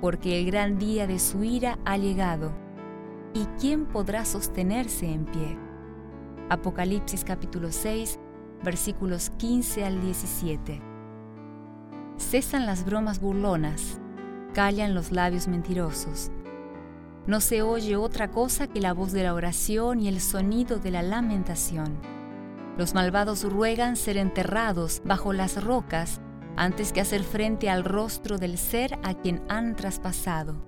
porque 0.00 0.38
el 0.38 0.46
gran 0.46 0.78
día 0.78 1.06
de 1.06 1.18
su 1.18 1.42
ira 1.42 1.78
ha 1.84 1.96
llegado. 1.96 2.52
¿Y 3.34 3.46
quién 3.58 3.86
podrá 3.86 4.26
sostenerse 4.26 5.10
en 5.10 5.24
pie? 5.24 5.58
Apocalipsis 6.50 7.24
capítulo 7.24 7.72
6, 7.72 8.18
versículos 8.62 9.30
15 9.38 9.84
al 9.86 10.02
17. 10.02 10.82
Cesan 12.18 12.66
las 12.66 12.84
bromas 12.84 13.20
burlonas, 13.20 14.01
callan 14.52 14.94
los 14.94 15.12
labios 15.12 15.48
mentirosos 15.48 16.30
no 17.26 17.40
se 17.40 17.62
oye 17.62 17.94
otra 17.96 18.32
cosa 18.32 18.66
que 18.66 18.80
la 18.80 18.92
voz 18.92 19.12
de 19.12 19.22
la 19.22 19.34
oración 19.34 20.00
y 20.00 20.08
el 20.08 20.20
sonido 20.20 20.78
de 20.80 20.90
la 20.90 21.02
lamentación. 21.02 22.00
Los 22.76 22.94
malvados 22.94 23.44
ruegan 23.44 23.96
ser 23.96 24.16
enterrados 24.16 25.02
bajo 25.04 25.32
las 25.32 25.62
rocas 25.62 26.20
antes 26.56 26.92
que 26.92 27.00
hacer 27.00 27.22
frente 27.22 27.70
al 27.70 27.84
rostro 27.84 28.38
del 28.38 28.58
ser 28.58 28.98
a 29.04 29.14
quien 29.14 29.40
han 29.48 29.76
traspasado. 29.76 30.64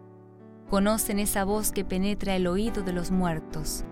Conocen 0.70 1.18
esa 1.18 1.44
voz 1.44 1.72
que 1.72 1.84
penetra 1.84 2.36
el 2.36 2.46
oído 2.46 2.82
de 2.82 2.92
los 2.92 3.10
muertos. 3.10 3.84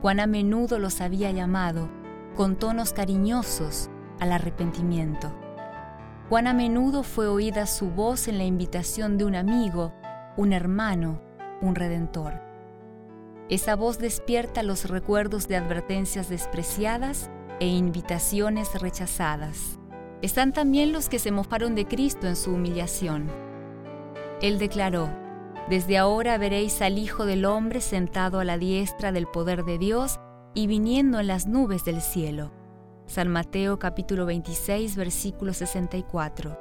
Cuán 0.00 0.18
a 0.18 0.26
menudo 0.26 0.78
los 0.78 1.00
había 1.00 1.30
llamado, 1.30 1.90
con 2.36 2.56
tonos 2.56 2.92
cariñosos, 2.92 3.90
al 4.18 4.32
arrepentimiento. 4.32 5.32
Cuán 6.28 6.48
a 6.48 6.52
menudo 6.52 7.04
fue 7.04 7.28
oída 7.28 7.66
su 7.66 7.88
voz 7.90 8.26
en 8.26 8.36
la 8.36 8.44
invitación 8.44 9.16
de 9.16 9.24
un 9.24 9.36
amigo, 9.36 9.94
un 10.36 10.52
hermano, 10.52 11.20
un 11.62 11.76
redentor. 11.76 12.42
Esa 13.48 13.76
voz 13.76 13.98
despierta 13.98 14.64
los 14.64 14.90
recuerdos 14.90 15.46
de 15.46 15.54
advertencias 15.54 16.28
despreciadas 16.28 17.30
e 17.60 17.68
invitaciones 17.68 18.74
rechazadas. 18.80 19.78
Están 20.20 20.52
también 20.52 20.90
los 20.90 21.08
que 21.08 21.20
se 21.20 21.30
mofaron 21.30 21.76
de 21.76 21.86
Cristo 21.86 22.26
en 22.26 22.34
su 22.34 22.54
humillación. 22.54 23.30
Él 24.42 24.58
declaró, 24.58 25.08
Desde 25.70 25.96
ahora 25.96 26.38
veréis 26.38 26.82
al 26.82 26.98
Hijo 26.98 27.24
del 27.24 27.44
Hombre 27.44 27.80
sentado 27.80 28.40
a 28.40 28.44
la 28.44 28.58
diestra 28.58 29.12
del 29.12 29.28
poder 29.28 29.64
de 29.64 29.78
Dios 29.78 30.18
y 30.54 30.66
viniendo 30.66 31.20
en 31.20 31.28
las 31.28 31.46
nubes 31.46 31.84
del 31.84 32.00
cielo. 32.00 32.50
San 33.06 33.28
Mateo 33.28 33.78
capítulo 33.78 34.26
26 34.26 34.96
versículo 34.96 35.52
64. 35.52 36.58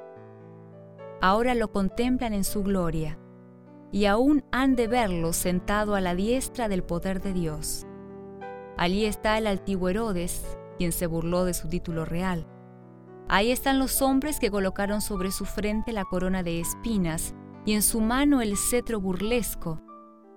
Ahora 1.19 1.55
lo 1.55 1.71
contemplan 1.71 2.33
en 2.33 2.43
su 2.43 2.61
gloria 2.61 3.17
y 3.91 4.05
aún 4.05 4.43
han 4.51 4.75
de 4.75 4.87
verlo 4.87 5.33
sentado 5.33 5.95
a 5.95 6.01
la 6.01 6.13
diestra 6.13 6.69
del 6.69 6.83
poder 6.83 7.19
de 7.19 7.33
Dios. 7.33 7.87
Allí 8.77 9.05
está 9.05 9.39
el 9.39 9.47
altivo 9.47 9.89
Herodes, 9.89 10.45
quien 10.77 10.91
se 10.91 11.07
burló 11.07 11.45
de 11.45 11.55
su 11.55 11.67
título 11.67 12.05
real. 12.05 12.45
Ahí 13.27 13.49
están 13.49 13.79
los 13.79 14.03
hombres 14.03 14.39
que 14.39 14.51
colocaron 14.51 15.01
sobre 15.01 15.31
su 15.31 15.45
frente 15.45 15.93
la 15.93 16.05
corona 16.05 16.43
de 16.43 16.59
espinas 16.59 17.33
y 17.65 17.73
en 17.73 17.81
su 17.81 18.01
mano 18.01 18.41
el 18.41 18.55
cetro 18.55 19.01
burlesco, 19.01 19.81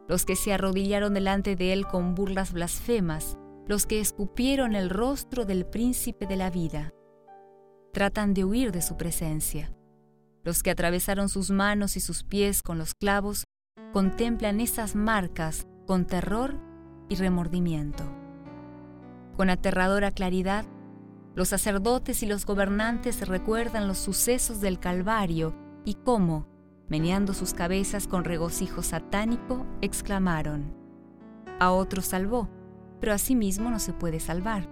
los 0.08 0.24
que 0.24 0.36
se 0.36 0.54
arrodillaron 0.54 1.12
delante 1.12 1.54
de 1.54 1.74
él 1.74 1.86
con 1.86 2.14
burlas 2.14 2.54
blasfemas, 2.54 3.36
los 3.68 3.84
que 3.84 4.00
escupieron 4.00 4.74
el 4.74 4.88
rostro 4.88 5.44
del 5.44 5.66
príncipe 5.66 6.26
de 6.26 6.36
la 6.36 6.48
vida. 6.48 6.94
Tratan 7.92 8.32
de 8.32 8.44
huir 8.44 8.72
de 8.72 8.80
su 8.80 8.96
presencia. 8.96 9.70
Los 10.42 10.62
que 10.62 10.70
atravesaron 10.70 11.28
sus 11.28 11.50
manos 11.50 11.96
y 11.98 12.00
sus 12.00 12.24
pies 12.24 12.62
con 12.62 12.78
los 12.78 12.94
clavos 12.94 13.44
contemplan 13.92 14.60
esas 14.60 14.94
marcas 14.94 15.66
con 15.86 16.06
terror 16.06 16.58
y 17.10 17.16
remordimiento. 17.16 18.04
Con 19.36 19.50
aterradora 19.50 20.12
claridad, 20.12 20.64
los 21.34 21.48
sacerdotes 21.48 22.22
y 22.22 22.26
los 22.26 22.46
gobernantes 22.46 23.28
recuerdan 23.28 23.86
los 23.86 23.98
sucesos 23.98 24.62
del 24.62 24.80
Calvario 24.80 25.54
y 25.84 25.94
cómo, 25.94 26.48
meneando 26.88 27.34
sus 27.34 27.52
cabezas 27.52 28.08
con 28.08 28.24
regocijo 28.24 28.82
satánico, 28.82 29.66
exclamaron, 29.82 30.74
A 31.60 31.70
otro 31.70 32.00
salvó, 32.00 32.48
pero 33.00 33.12
a 33.12 33.18
sí 33.18 33.34
mismo 33.34 33.70
no 33.70 33.78
se 33.78 33.92
puede 33.92 34.20
salvar. 34.20 34.68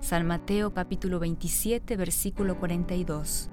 San 0.00 0.26
Mateo 0.26 0.74
capítulo 0.74 1.18
27 1.18 1.96
versículo 1.96 2.58
42 2.58 3.50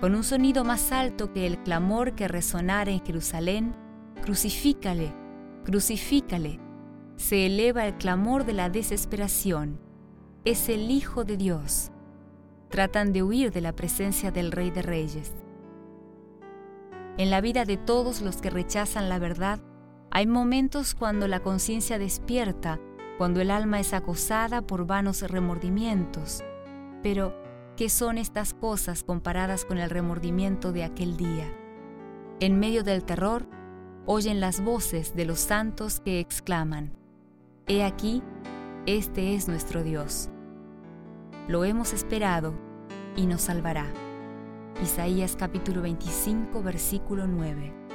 con 0.00 0.14
un 0.14 0.24
sonido 0.24 0.62
más 0.62 0.92
alto 0.92 1.32
que 1.32 1.46
el 1.46 1.62
clamor 1.62 2.14
que 2.14 2.28
resonara 2.28 2.90
en 2.90 3.02
Jerusalén, 3.02 3.74
crucifícale, 4.22 5.14
crucifícale. 5.64 6.60
Se 7.16 7.46
eleva 7.46 7.86
el 7.86 7.94
clamor 7.94 8.44
de 8.44 8.52
la 8.52 8.68
desesperación. 8.68 9.80
Es 10.44 10.68
el 10.68 10.90
Hijo 10.90 11.24
de 11.24 11.38
Dios. 11.38 11.92
Tratan 12.68 13.14
de 13.14 13.22
huir 13.22 13.52
de 13.52 13.62
la 13.62 13.72
presencia 13.72 14.30
del 14.30 14.52
Rey 14.52 14.70
de 14.70 14.82
Reyes. 14.82 15.32
En 17.16 17.30
la 17.30 17.40
vida 17.40 17.64
de 17.64 17.78
todos 17.78 18.20
los 18.20 18.42
que 18.42 18.50
rechazan 18.50 19.08
la 19.08 19.18
verdad, 19.18 19.60
hay 20.10 20.26
momentos 20.26 20.94
cuando 20.94 21.28
la 21.28 21.40
conciencia 21.40 21.98
despierta, 21.98 22.80
cuando 23.18 23.40
el 23.40 23.50
alma 23.50 23.80
es 23.80 23.92
acosada 23.92 24.62
por 24.62 24.86
vanos 24.86 25.22
remordimientos. 25.22 26.42
Pero, 27.02 27.34
¿Qué 27.76 27.90
son 27.90 28.16
estas 28.16 28.54
cosas 28.54 29.04
comparadas 29.04 29.66
con 29.66 29.76
el 29.76 29.90
remordimiento 29.90 30.72
de 30.72 30.82
aquel 30.82 31.18
día? 31.18 31.44
En 32.40 32.58
medio 32.58 32.82
del 32.82 33.04
terror, 33.04 33.46
oyen 34.06 34.40
las 34.40 34.64
voces 34.64 35.14
de 35.14 35.26
los 35.26 35.40
santos 35.40 36.00
que 36.00 36.18
exclaman, 36.18 36.96
He 37.66 37.84
aquí, 37.84 38.22
este 38.86 39.34
es 39.34 39.46
nuestro 39.46 39.82
Dios. 39.82 40.30
Lo 41.48 41.64
hemos 41.66 41.92
esperado 41.92 42.54
y 43.14 43.26
nos 43.26 43.42
salvará. 43.42 43.92
Isaías 44.82 45.36
capítulo 45.36 45.82
25 45.82 46.62
versículo 46.62 47.26
9. 47.26 47.85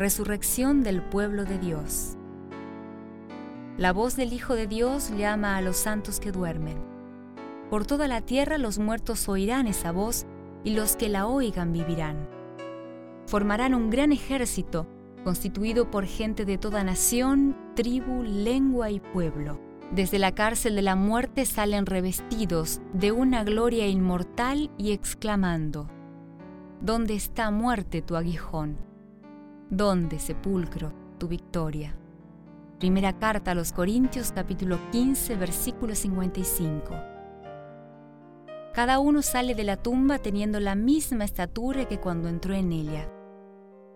Resurrección 0.00 0.82
del 0.82 1.02
pueblo 1.02 1.44
de 1.44 1.58
Dios. 1.58 2.16
La 3.76 3.92
voz 3.92 4.16
del 4.16 4.32
Hijo 4.32 4.54
de 4.54 4.66
Dios 4.66 5.10
llama 5.14 5.58
a 5.58 5.60
los 5.60 5.76
santos 5.76 6.20
que 6.20 6.32
duermen. 6.32 6.78
Por 7.68 7.84
toda 7.84 8.08
la 8.08 8.22
tierra 8.22 8.56
los 8.56 8.78
muertos 8.78 9.28
oirán 9.28 9.66
esa 9.66 9.92
voz 9.92 10.24
y 10.64 10.70
los 10.70 10.96
que 10.96 11.10
la 11.10 11.26
oigan 11.26 11.74
vivirán. 11.74 12.16
Formarán 13.26 13.74
un 13.74 13.90
gran 13.90 14.10
ejército 14.10 14.86
constituido 15.22 15.90
por 15.90 16.06
gente 16.06 16.46
de 16.46 16.56
toda 16.56 16.82
nación, 16.82 17.54
tribu, 17.76 18.22
lengua 18.22 18.90
y 18.90 19.00
pueblo. 19.00 19.60
Desde 19.92 20.18
la 20.18 20.34
cárcel 20.34 20.76
de 20.76 20.82
la 20.82 20.96
muerte 20.96 21.44
salen 21.44 21.84
revestidos 21.84 22.80
de 22.94 23.12
una 23.12 23.44
gloria 23.44 23.86
inmortal 23.86 24.70
y 24.78 24.92
exclamando, 24.92 25.90
¿Dónde 26.80 27.12
está 27.12 27.50
muerte 27.50 28.00
tu 28.00 28.16
aguijón? 28.16 28.89
¿Dónde, 29.72 30.18
sepulcro, 30.18 30.92
tu 31.16 31.28
victoria? 31.28 31.94
Primera 32.80 33.16
carta 33.20 33.52
a 33.52 33.54
los 33.54 33.70
Corintios 33.70 34.32
capítulo 34.32 34.80
15 34.90 35.36
versículo 35.36 35.94
55. 35.94 36.92
Cada 38.74 38.98
uno 38.98 39.22
sale 39.22 39.54
de 39.54 39.62
la 39.62 39.76
tumba 39.76 40.18
teniendo 40.18 40.58
la 40.58 40.74
misma 40.74 41.22
estatura 41.22 41.84
que 41.84 42.00
cuando 42.00 42.28
entró 42.28 42.52
en 42.54 42.72
ella. 42.72 43.08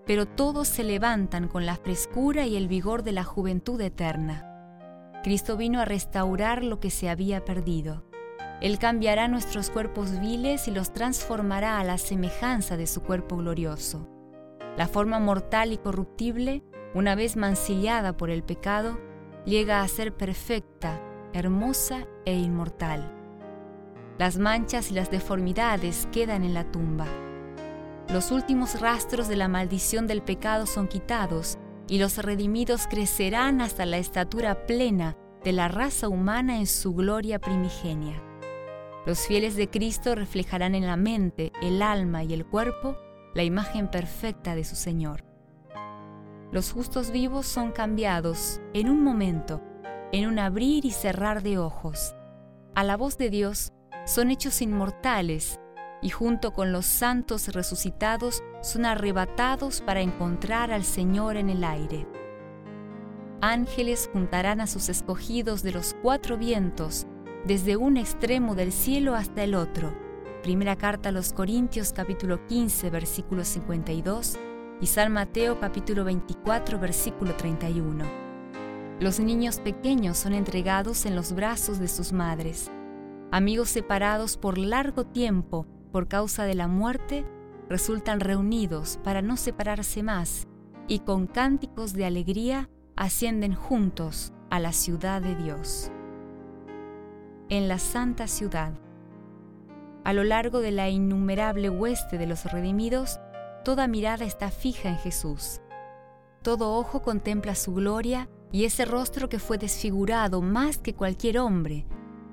Pero 0.07 0.27
todos 0.27 0.69
se 0.69 0.85
levantan 0.85 1.49
con 1.49 1.67
la 1.67 1.75
frescura 1.75 2.47
y 2.47 2.55
el 2.55 2.69
vigor 2.69 3.03
de 3.03 3.11
la 3.11 3.25
juventud 3.25 3.81
eterna. 3.81 4.49
Cristo 5.25 5.57
vino 5.57 5.81
a 5.81 5.85
restaurar 5.85 6.63
lo 6.63 6.79
que 6.79 6.91
se 6.91 7.09
había 7.09 7.45
perdido. 7.45 8.05
Él 8.61 8.79
cambiará 8.79 9.27
nuestros 9.27 9.71
cuerpos 9.71 10.21
viles 10.21 10.69
y 10.69 10.71
los 10.71 10.93
transformará 10.93 11.81
a 11.81 11.85
la 11.85 11.99
semejanza 11.99 12.77
de 12.77 12.87
su 12.87 13.03
cuerpo 13.03 13.39
glorioso. 13.39 14.14
La 14.77 14.89
forma 14.89 15.19
mortal 15.19 15.73
y 15.73 15.79
corruptible, 15.79 16.63
una 16.95 17.15
vez 17.15 17.37
mancillada 17.37 18.17
por 18.17 18.31
el 18.31 18.43
pecado, 18.43 18.99
llega 19.45 19.83
a 19.83 19.89
ser 19.89 20.15
perfecta, 20.15 21.01
hermosa 21.33 22.07
e 22.25 22.35
inmortal 22.35 23.15
las 24.19 24.39
manchas 24.39 24.91
y 24.91 24.95
las 24.95 25.11
deformidades 25.11 26.09
quedan 26.13 26.45
en 26.45 26.55
la 26.55 26.71
tumba. 26.71 27.07
Los 28.13 28.31
últimos 28.31 28.81
rastros 28.81 29.29
de 29.29 29.37
la 29.37 29.49
maldición 29.49 30.07
del 30.07 30.23
pecado 30.23 30.67
son 30.67 30.87
quitados 30.87 31.59
y 31.89 31.99
los 31.99 32.19
redimidos 32.19 32.87
crecerán 32.87 33.61
hasta 33.61 33.87
la 33.87 33.99
estatura 33.99 34.67
plena 34.67 35.17
de 35.43 35.53
la 35.53 35.69
raza 35.69 36.09
humana 36.09 36.59
en 36.59 36.67
su 36.67 36.95
gloria 36.95 37.41
primigenia. 37.41 38.23
Los 39.05 39.27
fieles 39.27 39.57
de 39.57 39.69
Cristo 39.69 40.15
reflejarán 40.15 40.75
en 40.75 40.87
la 40.87 40.97
mente, 40.97 41.53
el 41.61 41.83
alma 41.83 42.25
y 42.25 42.33
el 42.33 42.47
cuerpo 42.47 42.97
la 43.35 43.43
imagen 43.43 43.89
perfecta 43.89 44.55
de 44.55 44.65
su 44.65 44.77
Señor. 44.77 45.25
Los 46.53 46.73
justos 46.73 47.11
vivos 47.11 47.47
son 47.47 47.73
cambiados 47.73 48.61
en 48.73 48.89
un 48.89 49.03
momento, 49.03 49.61
en 50.13 50.29
un 50.29 50.39
abrir 50.39 50.85
y 50.85 50.93
cerrar 50.93 51.43
de 51.43 51.59
ojos. 51.59 52.15
A 52.75 52.85
la 52.85 52.97
voz 52.97 53.19
de 53.19 53.31
Dios 53.31 53.73
son 54.07 54.31
hechos 54.31 54.63
inmortales 54.63 55.59
y 56.01 56.11
junto 56.11 56.53
con 56.53 56.71
los 56.71 56.87
santos 56.87 57.49
resucitados 57.49 58.43
son 58.61 58.85
arrebatados 58.85 59.81
para 59.81 60.01
encontrar 60.01 60.71
al 60.71 60.85
Señor 60.85 61.37
en 61.37 61.51
el 61.51 61.65
aire. 61.65 62.07
Ángeles 63.41 64.09
juntarán 64.13 64.61
a 64.61 64.67
sus 64.67 64.89
escogidos 64.89 65.63
de 65.63 65.73
los 65.73 65.97
cuatro 66.03 66.39
vientos, 66.39 67.07
desde 67.45 67.77
un 67.77 67.97
extremo 67.97 68.55
del 68.55 68.73
cielo 68.73 69.15
hasta 69.15 69.43
el 69.43 69.55
otro. 69.55 70.04
Primera 70.45 70.77
carta 70.77 71.09
a 71.09 71.13
los 71.13 71.33
Corintios 71.33 71.95
capítulo 71.95 72.47
15 72.47 72.91
versículo 72.91 73.45
52 73.45 74.39
y 74.79 74.87
San 74.89 75.11
Mateo 75.11 75.59
capítulo 75.59 76.05
24 76.05 76.79
versículo 76.79 77.35
31. 77.35 78.05
Los 79.01 79.21
niños 79.21 79.59
pequeños 79.61 80.19
son 80.19 80.35
entregados 80.35 81.07
en 81.07 81.17
los 81.17 81.33
brazos 81.33 81.79
de 81.79 81.89
sus 81.89 82.13
madres. 82.13 82.71
Amigos 83.31 83.71
separados 83.71 84.37
por 84.37 84.59
largo 84.59 85.07
tiempo 85.07 85.67
por 85.91 86.09
causa 86.09 86.45
de 86.45 86.55
la 86.55 86.69
muerte 86.69 87.25
resultan 87.71 88.21
reunidos 88.21 88.99
para 89.03 89.23
no 89.23 89.39
separarse 89.39 90.03
más 90.03 90.47
y 90.89 90.99
con 90.99 91.27
cánticos 91.27 91.95
de 91.95 92.05
alegría 92.05 92.69
ascienden 92.97 93.55
juntos 93.55 94.35
a 94.51 94.61
la 94.61 94.75
ciudad 94.75 95.23
de 95.23 95.37
Dios. 95.37 95.91
En 97.49 97.67
la 97.67 97.79
santa 97.79 98.27
ciudad. 98.27 98.84
A 100.05 100.13
lo 100.13 100.23
largo 100.23 100.61
de 100.61 100.71
la 100.71 100.91
innumerable 100.91 101.71
hueste 101.71 102.19
de 102.19 102.27
los 102.27 102.45
redimidos, 102.45 103.21
toda 103.65 103.89
mirada 103.89 104.27
está 104.27 104.51
fija 104.51 104.91
en 104.91 104.99
Jesús. 104.99 105.63
Todo 106.43 106.75
ojo 106.75 107.01
contempla 107.01 107.55
su 107.55 107.73
gloria 107.73 108.29
y 108.53 108.67
ese 108.67 108.85
rostro 108.85 109.31
que 109.31 109.39
fue 109.39 109.57
desfigurado 109.57 110.43
más 110.43 110.77
que 110.77 110.95
cualquier 110.95 111.39
hombre, 111.39 111.87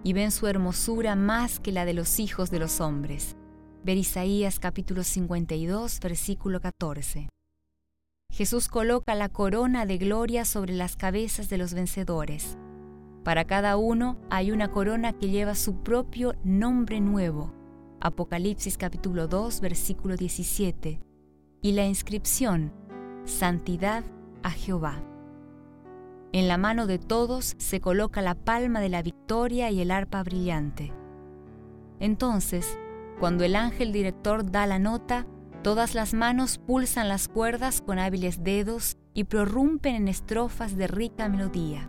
y 0.04 0.12
ven 0.12 0.32
su 0.32 0.48
hermosura 0.48 1.16
más 1.16 1.62
que 1.62 1.72
la 1.72 1.86
de 1.86 1.94
los 1.94 2.20
hijos 2.20 2.52
de 2.52 2.60
los 2.60 2.82
hombres. 2.82 3.38
Ver 3.86 3.98
Isaías 3.98 4.60
capítulo 4.60 5.06
52, 5.06 6.02
versículo 6.02 6.60
14. 6.60 7.30
Jesús 8.34 8.68
coloca 8.68 9.16
la 9.16 9.30
corona 9.30 9.86
de 9.86 9.98
gloria 9.98 10.44
sobre 10.44 10.74
las 10.74 10.98
cabezas 10.98 11.48
de 11.48 11.58
los 11.58 11.74
vencedores. 11.74 12.58
Para 13.24 13.46
cada 13.46 13.78
uno 13.78 14.18
hay 14.30 14.52
una 14.52 14.72
corona 14.72 15.14
que 15.14 15.30
lleva 15.30 15.56
su 15.56 15.84
propio 15.84 16.34
nombre 16.44 17.00
nuevo. 17.00 17.61
Apocalipsis 18.04 18.80
capítulo 18.80 19.28
2, 19.28 19.62
versículo 19.62 20.16
17. 20.16 21.00
Y 21.62 21.72
la 21.74 21.86
inscripción, 21.86 22.74
Santidad 23.26 24.04
a 24.42 24.50
Jehová. 24.50 25.04
En 26.32 26.48
la 26.48 26.58
mano 26.58 26.88
de 26.88 26.98
todos 26.98 27.54
se 27.60 27.80
coloca 27.80 28.24
la 28.24 28.34
palma 28.34 28.80
de 28.80 28.90
la 28.90 29.04
victoria 29.04 29.70
y 29.70 29.82
el 29.82 29.92
arpa 29.92 30.24
brillante. 30.24 30.92
Entonces, 32.00 32.80
cuando 33.20 33.44
el 33.44 33.56
ángel 33.56 33.94
director 33.94 34.50
da 34.50 34.66
la 34.66 34.80
nota, 34.80 35.28
todas 35.62 35.94
las 35.94 36.16
manos 36.16 36.58
pulsan 36.58 37.08
las 37.08 37.28
cuerdas 37.28 37.82
con 37.82 38.00
hábiles 38.00 38.44
dedos 38.44 38.98
y 39.14 39.26
prorrumpen 39.26 39.94
en 39.94 40.08
estrofas 40.08 40.76
de 40.76 40.88
rica 40.88 41.30
melodía. 41.30 41.88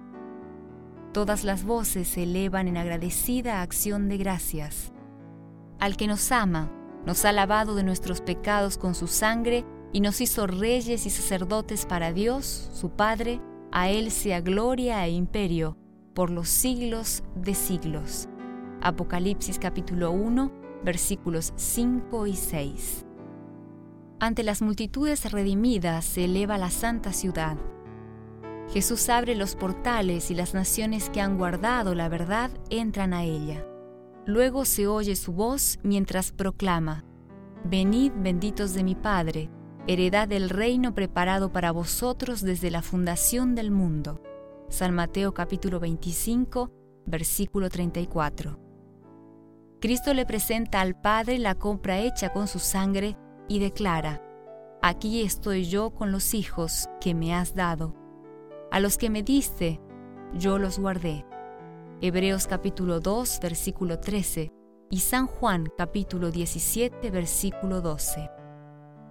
Todas 1.15 1.43
las 1.43 1.65
voces 1.65 2.07
se 2.07 2.25
elevan 2.25 2.69
en 2.69 2.77
agradecida 2.77 3.63
acción 3.63 4.11
de 4.11 4.19
gracias. 4.19 4.93
Al 5.83 5.97
que 5.97 6.07
nos 6.07 6.31
ama, 6.31 6.71
nos 7.07 7.25
ha 7.25 7.33
lavado 7.33 7.75
de 7.75 7.83
nuestros 7.83 8.21
pecados 8.21 8.79
con 8.79 8.95
su 8.95 9.09
sangre 9.09 9.65
y 9.93 10.01
nos 10.01 10.21
hizo 10.21 10.47
reyes 10.47 11.07
y 11.07 11.11
sacerdotes 11.11 11.87
para 11.87 12.13
Dios, 12.13 12.71
su 12.73 12.91
Padre, 12.91 13.41
a 13.73 13.91
Él 13.91 14.13
sea 14.13 14.41
gloria 14.41 15.05
e 15.05 15.11
imperio 15.11 15.77
por 16.15 16.31
los 16.31 16.49
siglos 16.49 17.25
de 17.35 17.55
siglos. 17.55 18.29
Apocalipsis 18.81 19.59
capítulo 19.59 20.13
1, 20.13 20.53
versículos 20.85 21.53
5 21.57 22.29
y 22.29 22.37
6. 22.37 23.05
Ante 24.21 24.45
las 24.45 24.63
multitudes 24.63 25.33
redimidas 25.33 26.05
se 26.05 26.27
eleva 26.27 26.59
la 26.59 26.71
santa 26.71 27.13
ciudad. 27.13 27.57
Jesús 28.73 29.09
abre 29.09 29.35
los 29.35 29.57
portales 29.57 30.31
y 30.31 30.37
las 30.37 30.55
naciones 30.55 31.11
que 31.11 31.21
han 31.21 31.39
guardado 31.39 31.97
la 31.97 32.09
verdad 32.09 32.53
entran 32.71 33.13
a 33.15 33.25
ella. 33.25 33.67
Luego 34.25 34.65
se 34.65 34.87
oye 34.87 35.17
su 35.17 35.33
voz 35.33 35.81
mientras 35.83 36.31
proclama, 36.31 37.05
Venid 37.65 38.13
benditos 38.17 38.73
de 38.73 38.85
mi 38.85 38.95
Padre, 38.95 39.51
heredad 39.89 40.29
del 40.29 40.49
reino 40.49 40.95
preparado 40.95 41.53
para 41.53 41.73
vosotros 41.73 42.41
desde 42.41 42.71
la 42.71 42.83
fundación 42.83 43.55
del 43.57 43.71
mundo. 43.73 44.23
San 44.69 44.95
Mateo 44.95 45.35
capítulo 45.35 45.81
25, 45.81 46.71
versículo 47.05 47.69
34. 47.69 48.59
Cristo 49.81 50.15
le 50.15 50.25
presenta 50.25 50.81
al 50.81 51.01
Padre 51.01 51.39
la 51.39 51.57
compra 51.57 51.99
hecha 51.99 52.33
con 52.33 52.47
su 52.47 52.61
sangre 52.61 53.17
y 53.49 53.59
declara, 53.59 54.23
Aquí 54.83 55.23
estoy 55.23 55.65
yo 55.65 55.91
con 55.91 56.13
los 56.13 56.35
hijos 56.35 56.89
que 57.01 57.15
me 57.15 57.35
has 57.35 57.55
dado. 57.55 57.95
A 58.71 58.79
los 58.79 58.99
que 58.99 59.11
me 59.11 59.23
diste, 59.23 59.81
yo 60.33 60.59
los 60.59 60.79
guardé. 60.79 61.25
Hebreos 62.05 62.49
capítulo 62.49 62.99
2, 62.99 63.39
versículo 63.41 64.01
13 64.01 64.51
y 64.91 64.99
San 64.99 65.29
Juan 65.29 65.69
capítulo 65.79 66.33
17, 66.33 67.13
versículo 67.13 67.81
12. 67.81 68.29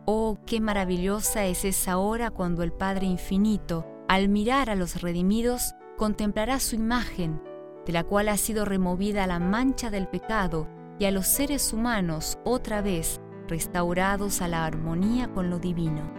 Oh, 0.06 0.38
qué 0.46 0.60
maravillosa 0.60 1.46
es 1.46 1.64
esa 1.64 1.98
hora 2.00 2.32
cuando 2.32 2.64
el 2.64 2.74
Padre 2.74 3.06
Infinito, 3.06 3.88
al 4.10 4.28
mirar 4.28 4.70
a 4.70 4.76
los 4.76 5.02
redimidos, 5.02 5.74
contemplará 5.98 6.60
su 6.60 6.76
imagen 6.76 7.42
de 7.86 7.94
la 7.94 8.04
cual 8.04 8.28
ha 8.28 8.36
sido 8.36 8.66
removida 8.66 9.26
la 9.26 9.40
mancha 9.40 9.90
del 9.90 10.10
pecado, 10.10 10.68
y 11.00 11.06
a 11.06 11.12
los 11.12 11.28
seres 11.28 11.72
humanos 11.72 12.40
otra 12.44 12.82
vez 12.82 13.22
restaurados 13.48 14.42
a 14.42 14.50
la 14.50 14.66
armonía 14.66 15.32
con 15.32 15.50
lo 15.50 15.60
divino. 15.60 16.12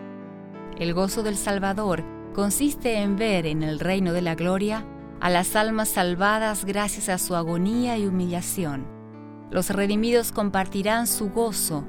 El 0.78 0.94
gozo 0.94 1.22
del 1.22 1.36
Salvador 1.36 2.02
consiste 2.32 2.96
en 3.02 3.16
ver 3.16 3.44
en 3.44 3.62
el 3.62 3.78
reino 3.78 4.14
de 4.14 4.22
la 4.22 4.34
gloria 4.34 4.86
a 5.22 5.30
las 5.30 5.54
almas 5.54 5.88
salvadas 5.88 6.64
gracias 6.64 7.08
a 7.08 7.16
su 7.16 7.36
agonía 7.36 7.96
y 7.96 8.08
humillación. 8.08 8.84
Los 9.52 9.70
redimidos 9.70 10.32
compartirán 10.32 11.06
su 11.06 11.30
gozo, 11.30 11.84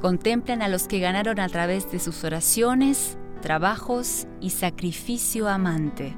contemplan 0.00 0.62
a 0.62 0.68
los 0.68 0.88
que 0.88 0.98
ganaron 0.98 1.38
a 1.38 1.48
través 1.48 1.88
de 1.92 2.00
sus 2.00 2.24
oraciones, 2.24 3.18
trabajos 3.40 4.26
y 4.40 4.50
sacrificio 4.50 5.48
amante. 5.48 6.16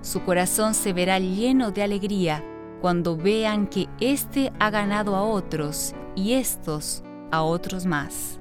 Su 0.00 0.22
corazón 0.22 0.74
se 0.74 0.92
verá 0.92 1.18
lleno 1.18 1.72
de 1.72 1.82
alegría 1.82 2.44
cuando 2.80 3.16
vean 3.16 3.66
que 3.66 3.88
éste 3.98 4.52
ha 4.60 4.70
ganado 4.70 5.16
a 5.16 5.22
otros 5.22 5.92
y 6.14 6.34
estos 6.34 7.02
a 7.32 7.42
otros 7.42 7.84
más. 7.84 8.38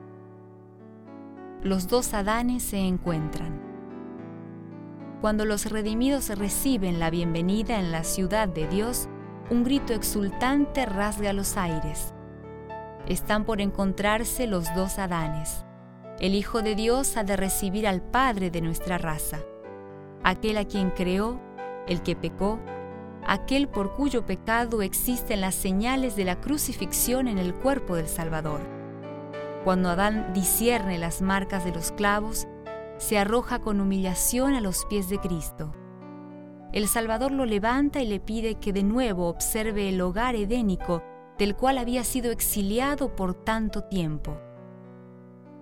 Los 1.64 1.88
dos 1.88 2.14
Adanes 2.14 2.62
se 2.62 2.78
encuentran. 2.78 3.67
Cuando 5.22 5.46
los 5.46 5.72
redimidos 5.72 6.30
reciben 6.38 7.00
la 7.00 7.10
bienvenida 7.10 7.80
en 7.80 7.92
la 7.92 8.04
ciudad 8.04 8.48
de 8.48 8.68
Dios, 8.68 9.10
un 9.50 9.64
grito 9.64 9.94
exultante 9.94 10.86
rasga 10.86 11.34
los 11.34 11.58
aires. 11.58 12.14
Están 13.08 13.44
por 13.44 13.60
encontrarse 13.60 14.46
los 14.46 14.72
dos 14.76 15.00
Adanes. 15.00 15.66
El 16.20 16.36
Hijo 16.36 16.62
de 16.62 16.76
Dios 16.76 17.18
ha 17.18 17.24
de 17.24 17.36
recibir 17.36 17.88
al 17.88 18.04
Padre 18.04 18.52
de 18.52 18.62
nuestra 18.62 19.00
raza, 19.00 19.40
aquel 20.24 20.56
a 20.58 20.66
quien 20.66 20.92
creó 20.92 21.42
el 21.88 22.04
que 22.04 22.16
pecó, 22.16 22.60
aquel 23.26 23.68
por 23.70 23.96
cuyo 23.96 24.24
pecado 24.24 24.84
existen 24.84 25.42
las 25.42 25.56
señales 25.56 26.16
de 26.16 26.26
la 26.26 26.40
crucifixión 26.40 27.28
en 27.28 27.40
el 27.40 27.56
cuerpo 27.56 27.96
del 27.96 28.08
Salvador. 28.08 28.62
Cuando 29.64 29.90
Adán 29.90 30.32
discierne 30.34 31.00
las 31.00 31.24
marcas 31.24 31.66
de 31.66 31.72
los 31.72 31.92
clavos, 31.92 32.48
se 32.98 33.18
arroja 33.18 33.60
con 33.60 33.80
humillación 33.80 34.54
a 34.54 34.62
los 34.62 34.86
pies 34.86 35.10
de 35.10 35.20
Cristo. 35.20 35.72
El 36.74 36.88
Salvador 36.88 37.32
lo 37.32 37.46
levanta 37.46 38.02
y 38.02 38.08
le 38.08 38.20
pide 38.20 38.56
que 38.56 38.74
de 38.74 38.84
nuevo 38.84 39.28
observe 39.28 39.90
el 39.90 40.02
hogar 40.02 40.36
edénico 40.36 41.04
del 41.38 41.56
cual 41.56 41.78
había 41.78 42.04
sido 42.04 42.32
exiliado 42.32 43.16
por 43.16 43.34
tanto 43.34 43.84
tiempo. 43.84 44.38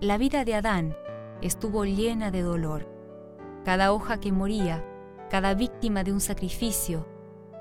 La 0.00 0.18
vida 0.18 0.44
de 0.44 0.54
Adán 0.54 0.96
estuvo 1.42 1.84
llena 1.84 2.30
de 2.30 2.42
dolor. 2.42 2.88
Cada 3.64 3.92
hoja 3.92 4.18
que 4.18 4.32
moría 4.32 4.84
cada 5.30 5.54
víctima 5.54 6.04
de 6.04 6.12
un 6.12 6.20
sacrificio, 6.20 7.06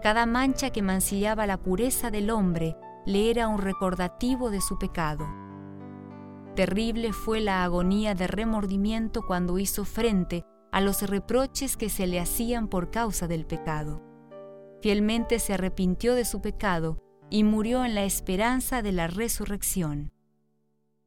cada 0.02 0.26
mancha 0.26 0.70
que 0.70 0.82
mancillaba 0.82 1.48
la 1.48 1.58
pureza 1.58 2.12
del 2.12 2.30
hombre, 2.30 2.78
le 3.06 3.32
era 3.32 3.48
un 3.48 3.58
recordativo 3.58 4.50
de 4.50 4.62
su 4.62 4.78
pecado. 4.78 5.28
Terrible 6.56 7.12
fue 7.12 7.42
la 7.42 7.66
agonía 7.66 8.16
de 8.16 8.28
remordimiento 8.28 9.24
cuando 9.28 9.60
hizo 9.60 9.84
frente 9.84 10.46
a 10.72 10.80
los 10.80 11.02
reproches 11.02 11.76
que 11.76 11.90
se 11.90 12.08
le 12.08 12.20
hacían 12.20 12.70
por 12.70 12.92
causa 12.92 13.28
del 13.28 13.46
pecado. 13.46 14.02
Fielmente 14.82 15.40
se 15.40 15.54
arrepintió 15.54 16.16
de 16.16 16.24
su 16.24 16.42
pecado 16.42 17.02
y 17.30 17.44
murió 17.44 17.84
en 17.84 17.94
la 17.94 18.06
esperanza 18.06 18.82
de 18.82 18.94
la 18.94 19.08
resurrección. 19.08 20.14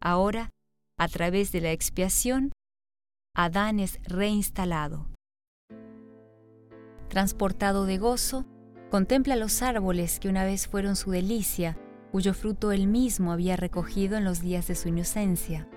Ahora, 0.01 0.51
a 0.99 1.09
través 1.09 1.51
de 1.51 1.63
la 1.63 1.73
expiación, 1.73 2.53
Adán 3.35 3.81
es 3.81 4.01
reinstalado. 4.03 5.09
Transportado 7.09 7.87
de 7.87 7.97
gozo, 7.97 8.45
contempla 8.91 9.37
los 9.37 9.63
árboles 9.63 10.21
que 10.21 10.29
una 10.29 10.45
vez 10.45 10.67
fueron 10.67 10.95
su 10.95 11.11
delicia, 11.11 11.79
cuyo 12.11 12.35
fruto 12.35 12.73
él 12.73 12.87
mismo 12.87 13.33
había 13.33 13.57
recogido 13.57 14.17
en 14.17 14.25
los 14.25 14.41
días 14.41 14.67
de 14.69 14.75
su 14.75 14.89
inocencia. 14.89 15.69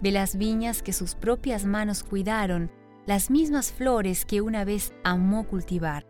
Ve 0.00 0.10
las 0.10 0.36
viñas 0.36 0.82
que 0.82 0.92
sus 0.92 1.14
propias 1.14 1.64
manos 1.64 2.02
cuidaron, 2.02 2.70
las 3.06 3.30
mismas 3.30 3.72
flores 3.72 4.24
que 4.24 4.40
una 4.40 4.64
vez 4.64 4.92
amó 5.04 5.46
cultivar. 5.46 6.06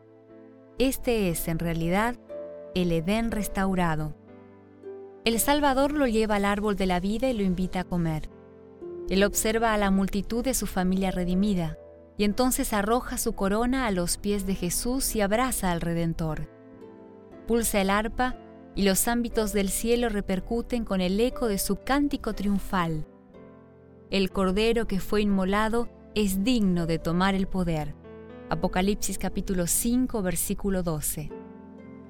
Este 0.78 1.30
es, 1.30 1.48
en 1.48 1.58
realidad, 1.58 2.16
el 2.74 2.92
Edén 2.92 3.30
restaurado. 3.30 4.16
El 5.24 5.38
Salvador 5.40 5.92
lo 5.92 6.06
lleva 6.06 6.36
al 6.36 6.44
árbol 6.44 6.76
de 6.76 6.86
la 6.86 7.00
vida 7.00 7.28
y 7.28 7.32
lo 7.32 7.42
invita 7.42 7.80
a 7.80 7.84
comer. 7.84 8.30
Él 9.08 9.24
observa 9.24 9.72
a 9.72 9.78
la 9.78 9.90
multitud 9.90 10.44
de 10.44 10.54
su 10.54 10.66
familia 10.66 11.10
redimida, 11.10 11.78
y 12.18 12.24
entonces 12.24 12.72
arroja 12.72 13.18
su 13.18 13.34
corona 13.34 13.86
a 13.86 13.90
los 13.90 14.16
pies 14.16 14.46
de 14.46 14.54
Jesús 14.54 15.14
y 15.14 15.20
abraza 15.20 15.70
al 15.70 15.80
Redentor. 15.80 16.48
Pulsa 17.46 17.80
el 17.80 17.90
arpa 17.90 18.36
y 18.76 18.82
los 18.82 19.08
ámbitos 19.08 19.54
del 19.54 19.70
cielo 19.70 20.10
repercuten 20.10 20.84
con 20.84 21.00
el 21.00 21.18
eco 21.18 21.48
de 21.48 21.58
su 21.58 21.76
cántico 21.82 22.34
triunfal. 22.34 23.06
El 24.10 24.30
Cordero 24.30 24.86
que 24.86 25.00
fue 25.00 25.22
inmolado 25.22 25.88
es 26.14 26.44
digno 26.44 26.86
de 26.86 26.98
tomar 26.98 27.34
el 27.34 27.48
poder. 27.48 27.94
Apocalipsis 28.50 29.16
capítulo 29.18 29.66
5 29.66 30.22
versículo 30.22 30.82
12. 30.82 31.30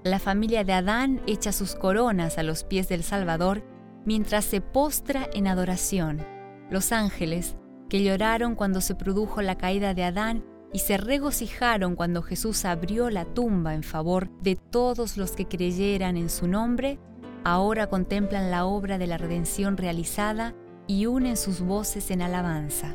La 0.03 0.19
familia 0.19 0.65
de 0.65 0.73
Adán 0.73 1.23
echa 1.27 1.53
sus 1.53 1.77
coronas 1.77 2.37
a 2.37 2.43
los 2.43 2.65
pies 2.65 2.89
del 2.89 3.05
Salvador 3.05 3.63
mientras 4.05 4.45
se 4.45 4.61
postra 4.61 5.31
en 5.33 5.47
adoración. 5.47 6.21
Los 6.69 6.91
ángeles, 6.91 7.57
que 7.89 8.03
lloraron 8.03 8.57
cuando 8.57 8.81
se 8.81 8.97
produjo 8.97 9.41
la 9.41 9.57
caída 9.57 9.95
de 9.95 10.03
Adán 10.03 10.45
y 10.77 10.81
se 10.81 10.99
regocijaron 10.99 11.97
cuando 11.97 12.21
Jesús 12.21 12.67
abrió 12.67 13.09
la 13.09 13.25
tumba 13.25 13.73
en 13.73 13.83
favor 13.83 14.29
de 14.43 14.57
todos 14.57 15.17
los 15.17 15.33
que 15.33 15.49
creyeran 15.49 16.19
en 16.19 16.29
su 16.29 16.49
nombre, 16.49 16.99
ahora 17.45 17.87
contemplan 17.87 18.51
la 18.51 18.67
obra 18.67 18.99
de 18.99 19.07
la 19.07 19.17
redención 19.17 19.79
realizada 19.79 20.55
y 20.87 21.07
unen 21.07 21.39
sus 21.39 21.63
voces 21.63 22.11
en 22.11 22.21
alabanza. 22.21 22.95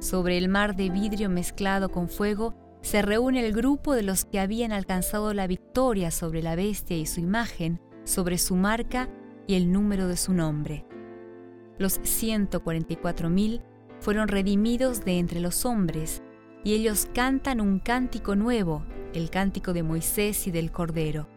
Sobre 0.00 0.36
el 0.36 0.50
mar 0.50 0.76
de 0.76 0.90
vidrio 0.90 1.30
mezclado 1.30 1.90
con 1.90 2.10
fuego 2.10 2.52
se 2.82 3.00
reúne 3.00 3.40
el 3.46 3.54
grupo 3.54 3.94
de 3.94 4.02
los 4.02 4.26
que 4.26 4.38
habían 4.38 4.72
alcanzado 4.72 5.32
la 5.32 5.46
victoria 5.46 6.10
sobre 6.10 6.42
la 6.42 6.56
bestia 6.56 6.98
y 6.98 7.06
su 7.06 7.20
imagen, 7.20 7.80
sobre 8.04 8.36
su 8.36 8.54
marca 8.54 9.08
y 9.46 9.54
el 9.54 9.72
número 9.72 10.08
de 10.08 10.18
su 10.18 10.34
nombre. 10.34 10.84
Los 11.78 12.02
144.000 12.02 13.62
fueron 13.98 14.28
redimidos 14.28 15.06
de 15.06 15.18
entre 15.18 15.40
los 15.40 15.64
hombres, 15.64 16.22
y 16.64 16.72
ellos 16.72 17.06
cantan 17.14 17.60
un 17.60 17.78
cántico 17.78 18.34
nuevo, 18.34 18.82
el 19.12 19.28
cántico 19.28 19.74
de 19.74 19.82
Moisés 19.82 20.46
y 20.46 20.50
del 20.50 20.72
Cordero. 20.72 21.28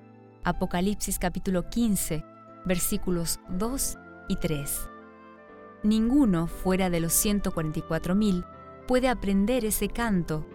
Apocalipsis 0.46 1.20
capítulo 1.20 1.70
15, 1.70 2.24
versículos 2.66 3.42
2 3.50 3.98
y 4.30 4.38
3. 4.38 4.90
Ninguno 5.84 6.48
fuera 6.48 6.90
de 6.90 7.02
los 7.02 7.14
144.000 7.14 8.46
puede 8.88 9.10
aprender 9.10 9.66
ese 9.66 9.90
canto, 9.90 10.48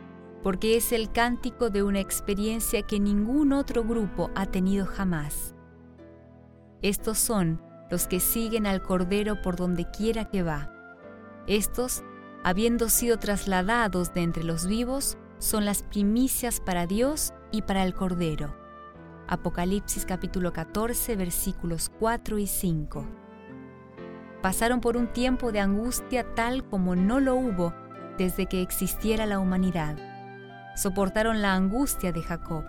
porque 0.43 0.79
es 0.79 0.91
el 0.93 1.13
cántico 1.13 1.69
de 1.69 1.83
una 1.83 2.01
experiencia 2.01 2.83
que 2.83 2.99
ningún 2.99 3.53
otro 3.53 3.85
grupo 3.85 4.31
ha 4.35 4.47
tenido 4.47 4.87
jamás. 4.87 5.55
Estos 6.81 7.19
son 7.19 7.61
los 7.91 8.07
que 8.07 8.21
siguen 8.21 8.67
al 8.67 8.83
Cordero 8.83 9.43
por 9.43 9.57
donde 9.57 9.85
quiera 9.91 10.31
que 10.31 10.43
va. 10.43 10.73
Estos, 11.47 12.03
habiendo 12.43 12.89
sido 12.89 13.19
trasladados 13.19 14.13
de 14.15 14.23
entre 14.23 14.45
los 14.45 14.67
vivos, 14.67 15.17
son 15.39 15.65
las 15.65 15.83
primicias 15.83 16.61
para 16.61 16.87
Dios 16.87 17.35
y 17.51 17.63
para 17.63 17.85
el 17.85 17.95
Cordero. 17.95 18.57
Apocalipsis 19.29 20.05
capítulo 20.05 20.53
14 20.53 21.17
versículos 21.17 21.91
4 21.99 22.39
y 22.39 22.47
5. 22.47 23.07
Pasaron 24.43 24.81
por 24.81 24.97
un 24.97 25.13
tiempo 25.13 25.53
de 25.53 25.61
angustia 25.61 26.35
tal 26.35 26.69
como 26.69 26.97
no 26.97 27.21
lo 27.21 27.37
hubo 27.37 27.75
desde 28.19 28.47
que 28.47 28.63
existiera 28.63 29.27
la 29.27 29.39
humanidad. 29.39 29.97
Soportaron 30.77 31.43
la 31.43 31.55
angustia 31.55 32.13
de 32.13 32.23
Jacob 32.23 32.65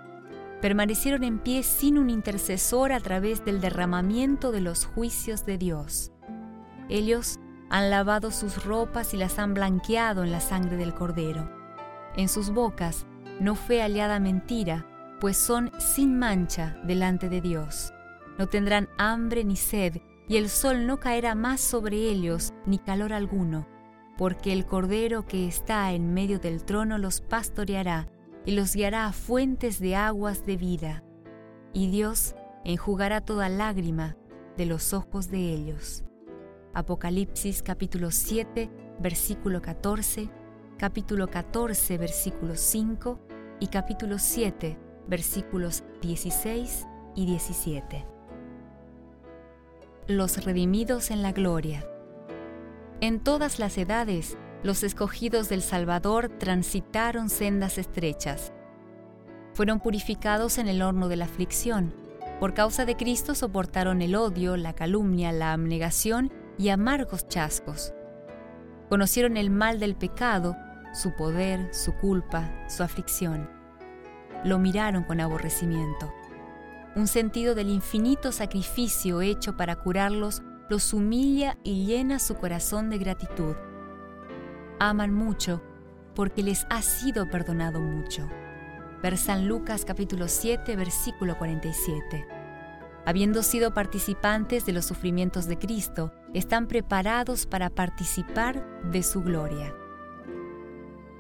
permanecieron 0.64 1.26
en 1.26 1.40
pie 1.40 1.62
sin 1.62 1.98
un 1.98 2.10
intercesor 2.10 2.94
a 2.94 3.02
través 3.02 3.44
del 3.44 3.60
derramamiento 3.60 4.54
de 4.54 4.62
los 4.62 4.86
juicios 4.86 5.46
de 5.46 5.58
Dios. 5.58 6.14
Ellos 6.88 7.38
han 7.70 7.90
lavado 7.90 8.32
sus 8.32 8.64
ropas 8.64 9.14
y 9.14 9.18
las 9.18 9.40
han 9.40 9.54
blanqueado 9.54 10.24
en 10.24 10.32
la 10.32 10.40
sangre 10.40 10.78
del 10.78 10.94
Cordero. 10.94 11.50
En 12.16 12.30
sus 12.30 12.52
bocas 12.52 13.06
no 13.40 13.56
fue 13.56 13.82
hallada 13.82 14.20
mentira, 14.20 14.86
pues 15.20 15.38
son 15.38 15.72
sin 15.80 16.20
mancha 16.20 16.78
delante 16.84 17.30
de 17.30 17.42
Dios. 17.42 17.94
No 18.38 18.48
tendrán 18.48 18.90
hambre 18.98 19.44
ni 19.44 19.56
sed, 19.56 20.02
y 20.28 20.38
el 20.38 20.50
sol 20.50 20.88
no 20.88 21.00
caerá 21.00 21.36
más 21.36 21.60
sobre 21.62 21.98
ellos, 21.98 22.54
ni 22.66 22.80
calor 22.80 23.14
alguno, 23.14 23.68
porque 24.18 24.54
el 24.54 24.66
Cordero 24.66 25.26
que 25.26 25.48
está 25.48 25.92
en 25.92 26.14
medio 26.14 26.40
del 26.40 26.64
trono 26.64 26.98
los 26.98 27.22
pastoreará 27.22 28.08
y 28.46 28.52
los 28.52 28.76
guiará 28.76 29.06
a 29.06 29.14
fuentes 29.14 29.80
de 29.80 29.96
aguas 29.96 30.46
de 30.46 30.58
vida, 30.58 31.04
y 31.74 31.90
Dios 31.90 32.36
enjugará 32.64 33.22
toda 33.22 33.50
lágrima 33.50 34.16
de 34.58 34.66
los 34.66 34.94
ojos 34.94 35.30
de 35.30 35.54
ellos. 35.54 36.04
Apocalipsis 36.76 37.62
capítulo 37.62 38.10
7, 38.10 38.68
versículo 39.00 39.62
14, 39.62 40.28
capítulo 40.80 41.28
14, 41.28 42.00
versículo 42.00 42.56
5 42.56 43.20
y 43.60 43.68
capítulo 43.68 44.18
7, 44.18 44.80
versículos 45.08 45.84
16 46.02 46.88
y 47.16 47.28
17. 47.28 48.08
Los 50.08 50.44
redimidos 50.44 51.12
en 51.12 51.22
la 51.22 51.32
gloria. 51.32 51.88
En 53.02 53.20
todas 53.20 53.60
las 53.60 53.78
edades, 53.78 54.36
los 54.64 54.82
escogidos 54.82 55.50
del 55.50 55.62
Salvador 55.62 56.30
transitaron 56.40 57.30
sendas 57.30 57.78
estrechas. 57.78 58.52
Fueron 59.54 59.80
purificados 59.80 60.58
en 60.58 60.68
el 60.68 60.82
horno 60.82 61.08
de 61.08 61.18
la 61.18 61.26
aflicción. 61.26 61.94
Por 62.40 62.56
causa 62.56 62.86
de 62.86 62.98
Cristo 62.98 63.36
soportaron 63.36 64.02
el 64.02 64.16
odio, 64.16 64.58
la 64.58 64.74
calumnia, 64.74 65.32
la 65.32 65.54
abnegación 65.54 66.32
y 66.58 66.70
amargos 66.70 67.28
chascos. 67.28 67.94
Conocieron 68.90 69.38
el 69.38 69.50
mal 69.50 69.80
del 69.80 69.96
pecado, 69.96 70.56
su 70.94 71.16
poder, 71.16 71.74
su 71.74 71.94
culpa, 71.96 72.50
su 72.68 72.84
aflicción. 72.84 73.50
Lo 74.44 74.60
miraron 74.60 75.04
con 75.04 75.20
aborrecimiento. 75.20 76.14
Un 76.96 77.08
sentido 77.08 77.56
del 77.56 77.70
infinito 77.70 78.32
sacrificio 78.32 79.22
hecho 79.22 79.58
para 79.58 79.78
curarlos 79.78 80.44
los 80.70 80.94
humilla 80.94 81.58
y 81.64 81.86
llena 81.86 82.20
su 82.20 82.36
corazón 82.36 82.90
de 82.90 82.98
gratitud 82.98 83.56
aman 84.90 85.14
mucho 85.14 85.62
porque 86.14 86.44
les 86.44 86.66
ha 86.70 86.82
sido 86.82 87.30
perdonado 87.30 87.80
mucho. 87.80 88.28
Ver 89.02 89.18
San 89.18 89.48
Lucas 89.48 89.86
capítulo 89.86 90.28
7 90.28 90.76
versículo 90.76 91.38
47. 91.38 92.28
Habiendo 93.06 93.44
sido 93.44 93.74
participantes 93.74 94.66
de 94.66 94.74
los 94.74 94.86
sufrimientos 94.86 95.48
de 95.48 95.58
Cristo, 95.58 96.12
están 96.34 96.68
preparados 96.68 97.46
para 97.46 97.70
participar 97.70 98.66
de 98.92 99.04
su 99.04 99.22
gloria. 99.22 99.74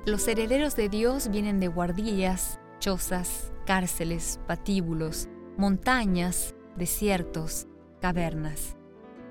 Los 0.06 0.28
herederos 0.28 0.76
de 0.76 0.90
Dios 0.90 1.30
vienen 1.30 1.60
de 1.60 1.68
guardillas, 1.68 2.60
chozas, 2.80 3.54
cárceles, 3.66 4.40
patíbulos, 4.48 5.30
montañas, 5.58 6.56
desiertos, 6.76 7.68
cavernas. 8.02 8.76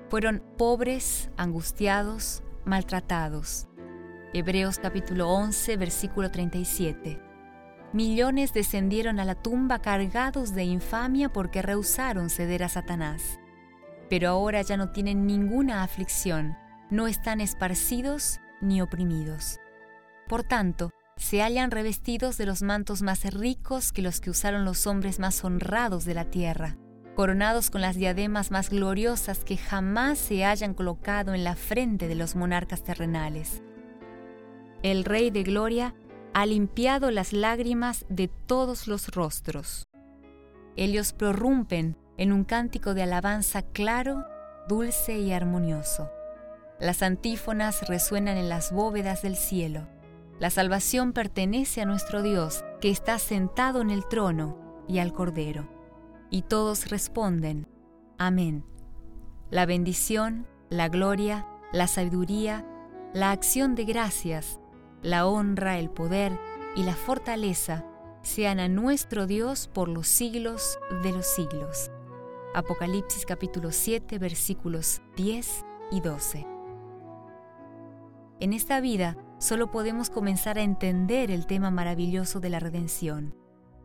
Fueron 0.09 0.43
pobres, 0.57 1.29
angustiados, 1.37 2.43
maltratados 2.65 3.67
Hebreos 4.35 4.79
capítulo 4.79 5.29
11, 5.29 5.77
versículo 5.77 6.31
37. 6.31 7.21
Millones 7.93 8.51
descendieron 8.51 9.19
a 9.19 9.25
la 9.25 9.35
tumba 9.35 9.79
cargados 9.79 10.55
de 10.55 10.63
infamia 10.63 11.29
porque 11.29 11.61
rehusaron 11.61 12.31
ceder 12.31 12.63
a 12.63 12.69
Satanás. 12.69 13.39
Pero 14.09 14.29
ahora 14.29 14.61
ya 14.61 14.77
no 14.77 14.91
tienen 14.91 15.25
ninguna 15.25 15.83
aflicción, 15.83 16.55
no 16.89 17.07
están 17.07 17.41
esparcidos 17.41 18.39
ni 18.61 18.81
oprimidos. 18.81 19.59
Por 20.27 20.43
tanto, 20.43 20.91
se 21.17 21.41
hallan 21.41 21.71
revestidos 21.71 22.37
de 22.37 22.45
los 22.45 22.61
mantos 22.61 23.01
más 23.01 23.23
ricos 23.33 23.91
que 23.91 24.01
los 24.01 24.19
que 24.19 24.29
usaron 24.29 24.65
los 24.65 24.87
hombres 24.87 25.19
más 25.19 25.43
honrados 25.43 26.05
de 26.05 26.13
la 26.13 26.25
tierra. 26.25 26.77
coronados 27.15 27.69
con 27.69 27.81
las 27.81 27.95
diademas 27.95 28.49
más 28.49 28.69
gloriosas 28.69 29.43
que 29.43 29.55
jamás 29.55 30.17
se 30.17 30.45
hayan 30.45 30.73
colocado 30.73 31.33
en 31.33 31.43
la 31.43 31.55
frente 31.55 32.07
de 32.07 32.15
los 32.15 32.35
monarcas 32.35 32.83
terrenales. 32.83 33.61
El 34.81 35.05
Rey 35.05 35.29
de 35.29 35.43
Gloria 35.43 35.93
ha 36.33 36.45
limpiado 36.45 37.11
las 37.11 37.31
lágrimas 37.31 38.05
de 38.09 38.27
todos 38.27 38.87
los 38.87 39.09
rostros. 39.09 39.87
Ellos 40.75 41.13
prorrumpen 41.13 41.95
en 42.17 42.31
un 42.31 42.43
cántico 42.43 42.93
de 42.93 43.03
alabanza 43.03 43.61
claro, 43.61 44.23
dulce 44.67 45.19
y 45.19 45.33
armonioso. 45.33 46.09
Las 46.79 47.01
antífonas 47.01 47.87
resuenan 47.87 48.37
en 48.37 48.49
las 48.49 48.71
bóvedas 48.71 49.21
del 49.21 49.35
cielo. 49.35 49.87
La 50.39 50.49
salvación 50.49 51.13
pertenece 51.13 51.81
a 51.81 51.85
nuestro 51.85 52.21
Dios, 52.21 52.63
que 52.81 52.89
está 52.89 53.19
sentado 53.19 53.81
en 53.81 53.89
el 53.89 54.05
trono, 54.07 54.57
y 54.87 54.99
al 54.99 55.13
Cordero. 55.13 55.69
Y 56.29 56.41
todos 56.41 56.89
responden, 56.89 57.67
Amén. 58.17 58.65
La 59.49 59.65
bendición, 59.65 60.47
la 60.69 60.89
gloria, 60.89 61.47
la 61.71 61.87
sabiduría, 61.87 62.65
la 63.13 63.31
acción 63.31 63.75
de 63.75 63.85
gracias, 63.85 64.59
la 65.01 65.27
honra, 65.27 65.77
el 65.77 65.89
poder 65.89 66.39
y 66.75 66.83
la 66.83 66.95
fortaleza 66.95 67.85
sean 68.23 68.59
a 68.59 68.67
nuestro 68.67 69.27
Dios 69.27 69.69
por 69.71 69.89
los 69.89 70.07
siglos 70.07 70.79
de 71.03 71.11
los 71.11 71.27
siglos. 71.27 71.91
Apocalipsis 72.55 73.25
capítulo 73.25 73.71
7 73.71 74.19
versículos 74.19 75.01
10 75.15 75.65
y 75.89 76.01
12. 76.01 76.45
En 78.39 78.53
esta 78.53 78.79
vida 78.79 79.17
solo 79.39 79.71
podemos 79.71 80.11
comenzar 80.11 80.59
a 80.59 80.61
entender 80.61 81.31
el 81.31 81.47
tema 81.47 81.71
maravilloso 81.71 82.39
de 82.39 82.51
la 82.51 82.59
redención. 82.59 83.33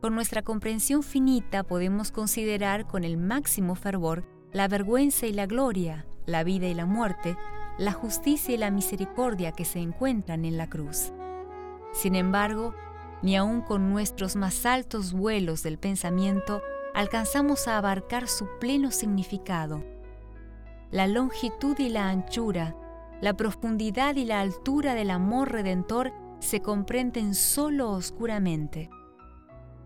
Con 0.02 0.14
nuestra 0.14 0.42
comprensión 0.42 1.02
finita 1.02 1.62
podemos 1.62 2.12
considerar 2.12 2.87
con 2.87 3.04
el 3.04 3.16
máximo 3.16 3.74
fervor 3.74 4.26
la 4.52 4.68
vergüenza 4.68 5.26
y 5.26 5.33
la 5.33 5.46
gloria, 5.46 6.07
la 6.26 6.44
vida 6.44 6.66
y 6.66 6.74
la 6.74 6.85
muerte, 6.85 7.38
la 7.78 7.92
justicia 7.92 8.54
y 8.54 8.59
la 8.59 8.70
misericordia 8.70 9.52
que 9.52 9.64
se 9.64 9.78
encuentran 9.78 10.44
en 10.44 10.59
la 10.59 10.68
cruz. 10.68 11.14
Sin 11.94 12.14
embargo, 12.14 12.74
ni 13.22 13.35
aun 13.35 13.62
con 13.62 13.88
nuestros 13.88 14.37
más 14.37 14.66
altos 14.66 15.14
vuelos 15.14 15.62
del 15.62 15.78
pensamiento 15.78 16.61
alcanzamos 16.99 17.69
a 17.69 17.79
abarcar 17.79 18.27
su 18.27 18.49
pleno 18.59 18.91
significado. 18.91 19.85
La 20.91 21.07
longitud 21.07 21.79
y 21.79 21.91
la 21.91 22.09
anchura, 22.09 22.75
la 23.21 23.37
profundidad 23.37 24.17
y 24.17 24.25
la 24.25 24.41
altura 24.41 24.97
del 24.97 25.13
amor 25.13 25.53
redentor 25.53 26.13
se 26.41 26.61
comprenden 26.61 27.37
solo 27.37 27.91
oscuramente. 27.91 28.91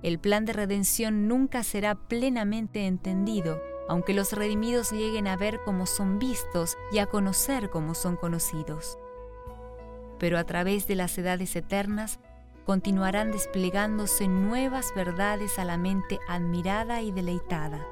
El 0.03 0.21
plan 0.21 0.47
de 0.47 0.55
redención 0.55 1.29
nunca 1.29 1.63
será 1.65 1.97
plenamente 1.97 2.87
entendido, 2.87 3.61
aunque 3.91 4.15
los 4.15 4.33
redimidos 4.33 4.91
lleguen 4.91 5.27
a 5.27 5.37
ver 5.37 5.61
cómo 5.67 5.85
son 5.85 6.19
vistos 6.19 6.79
y 6.93 6.99
a 6.99 7.05
conocer 7.05 7.69
cómo 7.69 7.95
son 7.95 8.17
conocidos. 8.17 8.97
Pero 10.19 10.39
a 10.39 10.45
través 10.45 10.87
de 10.87 10.95
las 10.95 11.19
edades 11.19 11.57
eternas 11.57 12.21
continuarán 12.65 13.33
desplegándose 13.33 14.29
nuevas 14.29 14.93
verdades 14.95 15.59
a 15.59 15.65
la 15.65 15.77
mente 15.77 16.21
admirada 16.29 17.03
y 17.03 17.11
deleitada. 17.11 17.87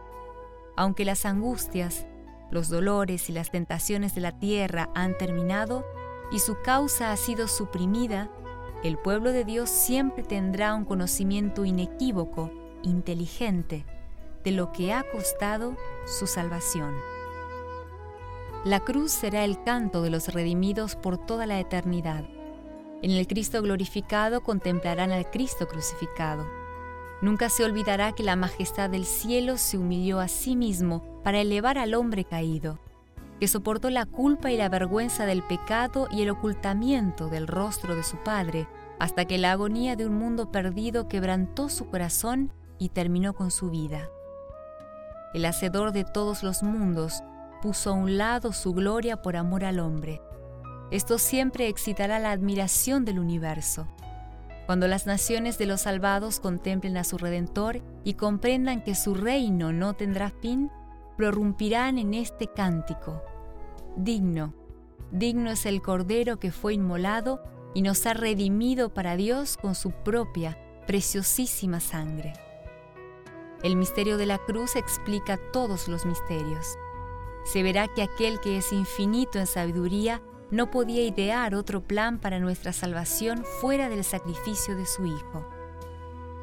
Aunque 0.76 1.04
las 1.04 1.26
angustias, 1.26 2.06
los 2.50 2.68
dolores 2.68 3.28
y 3.28 3.32
las 3.32 3.50
tentaciones 3.50 4.14
de 4.14 4.20
la 4.20 4.38
tierra 4.38 4.90
han 4.94 5.16
terminado 5.18 5.84
y 6.32 6.38
su 6.38 6.56
causa 6.62 7.12
ha 7.12 7.16
sido 7.16 7.48
suprimida, 7.48 8.30
el 8.82 8.96
pueblo 8.96 9.32
de 9.32 9.44
Dios 9.44 9.68
siempre 9.68 10.22
tendrá 10.22 10.74
un 10.74 10.84
conocimiento 10.84 11.64
inequívoco, 11.64 12.50
inteligente, 12.82 13.84
de 14.44 14.52
lo 14.52 14.72
que 14.72 14.92
ha 14.92 15.04
costado 15.10 15.76
su 16.06 16.26
salvación. 16.26 16.94
La 18.64 18.80
cruz 18.80 19.12
será 19.12 19.44
el 19.44 19.62
canto 19.62 20.02
de 20.02 20.10
los 20.10 20.32
redimidos 20.32 20.96
por 20.96 21.18
toda 21.18 21.46
la 21.46 21.60
eternidad 21.60 22.24
en 23.02 23.12
el 23.12 23.26
Cristo 23.26 23.62
glorificado 23.62 24.42
contemplarán 24.42 25.10
al 25.10 25.30
Cristo 25.30 25.66
crucificado. 25.66 26.46
Nunca 27.22 27.48
se 27.48 27.64
olvidará 27.64 28.12
que 28.12 28.22
la 28.22 28.36
majestad 28.36 28.90
del 28.90 29.04
cielo 29.04 29.56
se 29.56 29.78
humilló 29.78 30.20
a 30.20 30.28
sí 30.28 30.56
mismo 30.56 31.02
para 31.22 31.40
elevar 31.40 31.78
al 31.78 31.94
hombre 31.94 32.24
caído, 32.24 32.78
que 33.38 33.48
soportó 33.48 33.88
la 33.90 34.06
culpa 34.06 34.50
y 34.50 34.56
la 34.56 34.68
vergüenza 34.68 35.26
del 35.26 35.42
pecado 35.42 36.08
y 36.10 36.22
el 36.22 36.30
ocultamiento 36.30 37.28
del 37.28 37.46
rostro 37.46 37.94
de 37.94 38.02
su 38.02 38.16
Padre, 38.18 38.68
hasta 38.98 39.24
que 39.24 39.38
la 39.38 39.52
agonía 39.52 39.96
de 39.96 40.06
un 40.06 40.14
mundo 40.14 40.50
perdido 40.50 41.08
quebrantó 41.08 41.68
su 41.70 41.88
corazón 41.88 42.52
y 42.78 42.90
terminó 42.90 43.34
con 43.34 43.50
su 43.50 43.70
vida. 43.70 44.08
El 45.32 45.44
Hacedor 45.46 45.92
de 45.92 46.04
todos 46.04 46.42
los 46.42 46.62
mundos 46.62 47.22
puso 47.62 47.90
a 47.90 47.92
un 47.94 48.18
lado 48.18 48.52
su 48.52 48.72
gloria 48.72 49.22
por 49.22 49.36
amor 49.36 49.64
al 49.64 49.78
hombre 49.78 50.20
esto 50.90 51.18
siempre 51.18 51.68
excitará 51.68 52.18
la 52.18 52.32
admiración 52.32 53.04
del 53.04 53.18
universo. 53.18 53.86
Cuando 54.66 54.86
las 54.86 55.06
naciones 55.06 55.58
de 55.58 55.66
los 55.66 55.82
salvados 55.82 56.40
contemplen 56.40 56.96
a 56.96 57.04
su 57.04 57.18
Redentor 57.18 57.82
y 58.04 58.14
comprendan 58.14 58.82
que 58.82 58.94
su 58.94 59.14
reino 59.14 59.72
no 59.72 59.94
tendrá 59.94 60.30
fin, 60.30 60.70
prorrumpirán 61.16 61.98
en 61.98 62.14
este 62.14 62.46
cántico. 62.46 63.22
Digno, 63.96 64.54
digno 65.10 65.50
es 65.50 65.66
el 65.66 65.82
Cordero 65.82 66.38
que 66.38 66.52
fue 66.52 66.74
inmolado 66.74 67.42
y 67.74 67.82
nos 67.82 68.06
ha 68.06 68.14
redimido 68.14 68.94
para 68.94 69.16
Dios 69.16 69.56
con 69.56 69.74
su 69.74 69.90
propia, 69.90 70.58
preciosísima 70.86 71.80
sangre. 71.80 72.32
El 73.62 73.76
misterio 73.76 74.16
de 74.16 74.26
la 74.26 74.38
cruz 74.38 74.76
explica 74.76 75.38
todos 75.52 75.88
los 75.88 76.06
misterios. 76.06 76.78
Se 77.44 77.62
verá 77.62 77.88
que 77.88 78.02
aquel 78.02 78.40
que 78.40 78.56
es 78.56 78.72
infinito 78.72 79.38
en 79.38 79.46
sabiduría 79.46 80.22
no 80.50 80.70
podía 80.70 81.02
idear 81.02 81.54
otro 81.54 81.80
plan 81.80 82.18
para 82.18 82.40
nuestra 82.40 82.72
salvación 82.72 83.44
fuera 83.60 83.88
del 83.88 84.04
sacrificio 84.04 84.76
de 84.76 84.86
su 84.86 85.06
Hijo. 85.06 85.46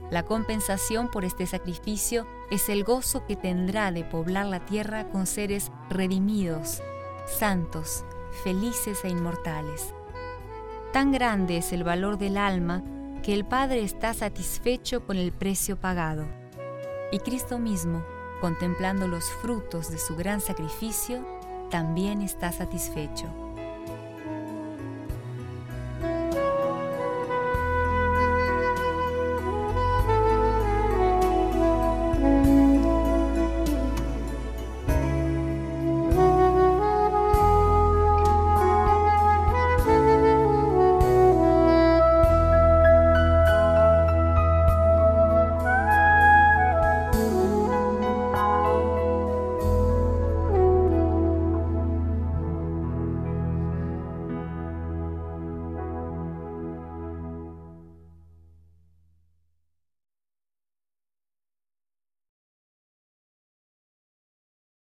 La 0.10 0.24
compensación 0.24 1.10
por 1.10 1.26
este 1.26 1.46
sacrificio 1.46 2.26
es 2.50 2.70
el 2.70 2.86
gozo 2.86 3.26
que 3.26 3.36
tendrá 3.36 3.92
de 3.92 4.06
poblar 4.06 4.46
la 4.46 4.66
tierra 4.66 5.10
con 5.10 5.28
seres 5.28 5.72
redimidos, 5.90 6.82
santos, 7.26 8.06
felices 8.44 9.04
e 9.04 9.10
inmortales. 9.10 9.94
Tan 10.94 11.12
grande 11.12 11.58
es 11.58 11.74
el 11.74 11.84
valor 11.84 12.18
del 12.18 12.38
alma 12.38 12.84
que 13.22 13.34
el 13.34 13.44
Padre 13.44 13.84
está 13.84 14.14
satisfecho 14.14 15.06
con 15.06 15.18
el 15.18 15.34
precio 15.34 15.76
pagado. 15.76 16.26
Y 17.12 17.20
Cristo 17.20 17.60
mismo, 17.60 18.06
contemplando 18.40 19.08
los 19.10 19.26
frutos 19.26 19.92
de 19.92 19.98
su 19.98 20.16
gran 20.16 20.40
sacrificio, 20.40 21.26
también 21.70 22.22
está 22.22 22.54
satisfecho. 22.54 23.47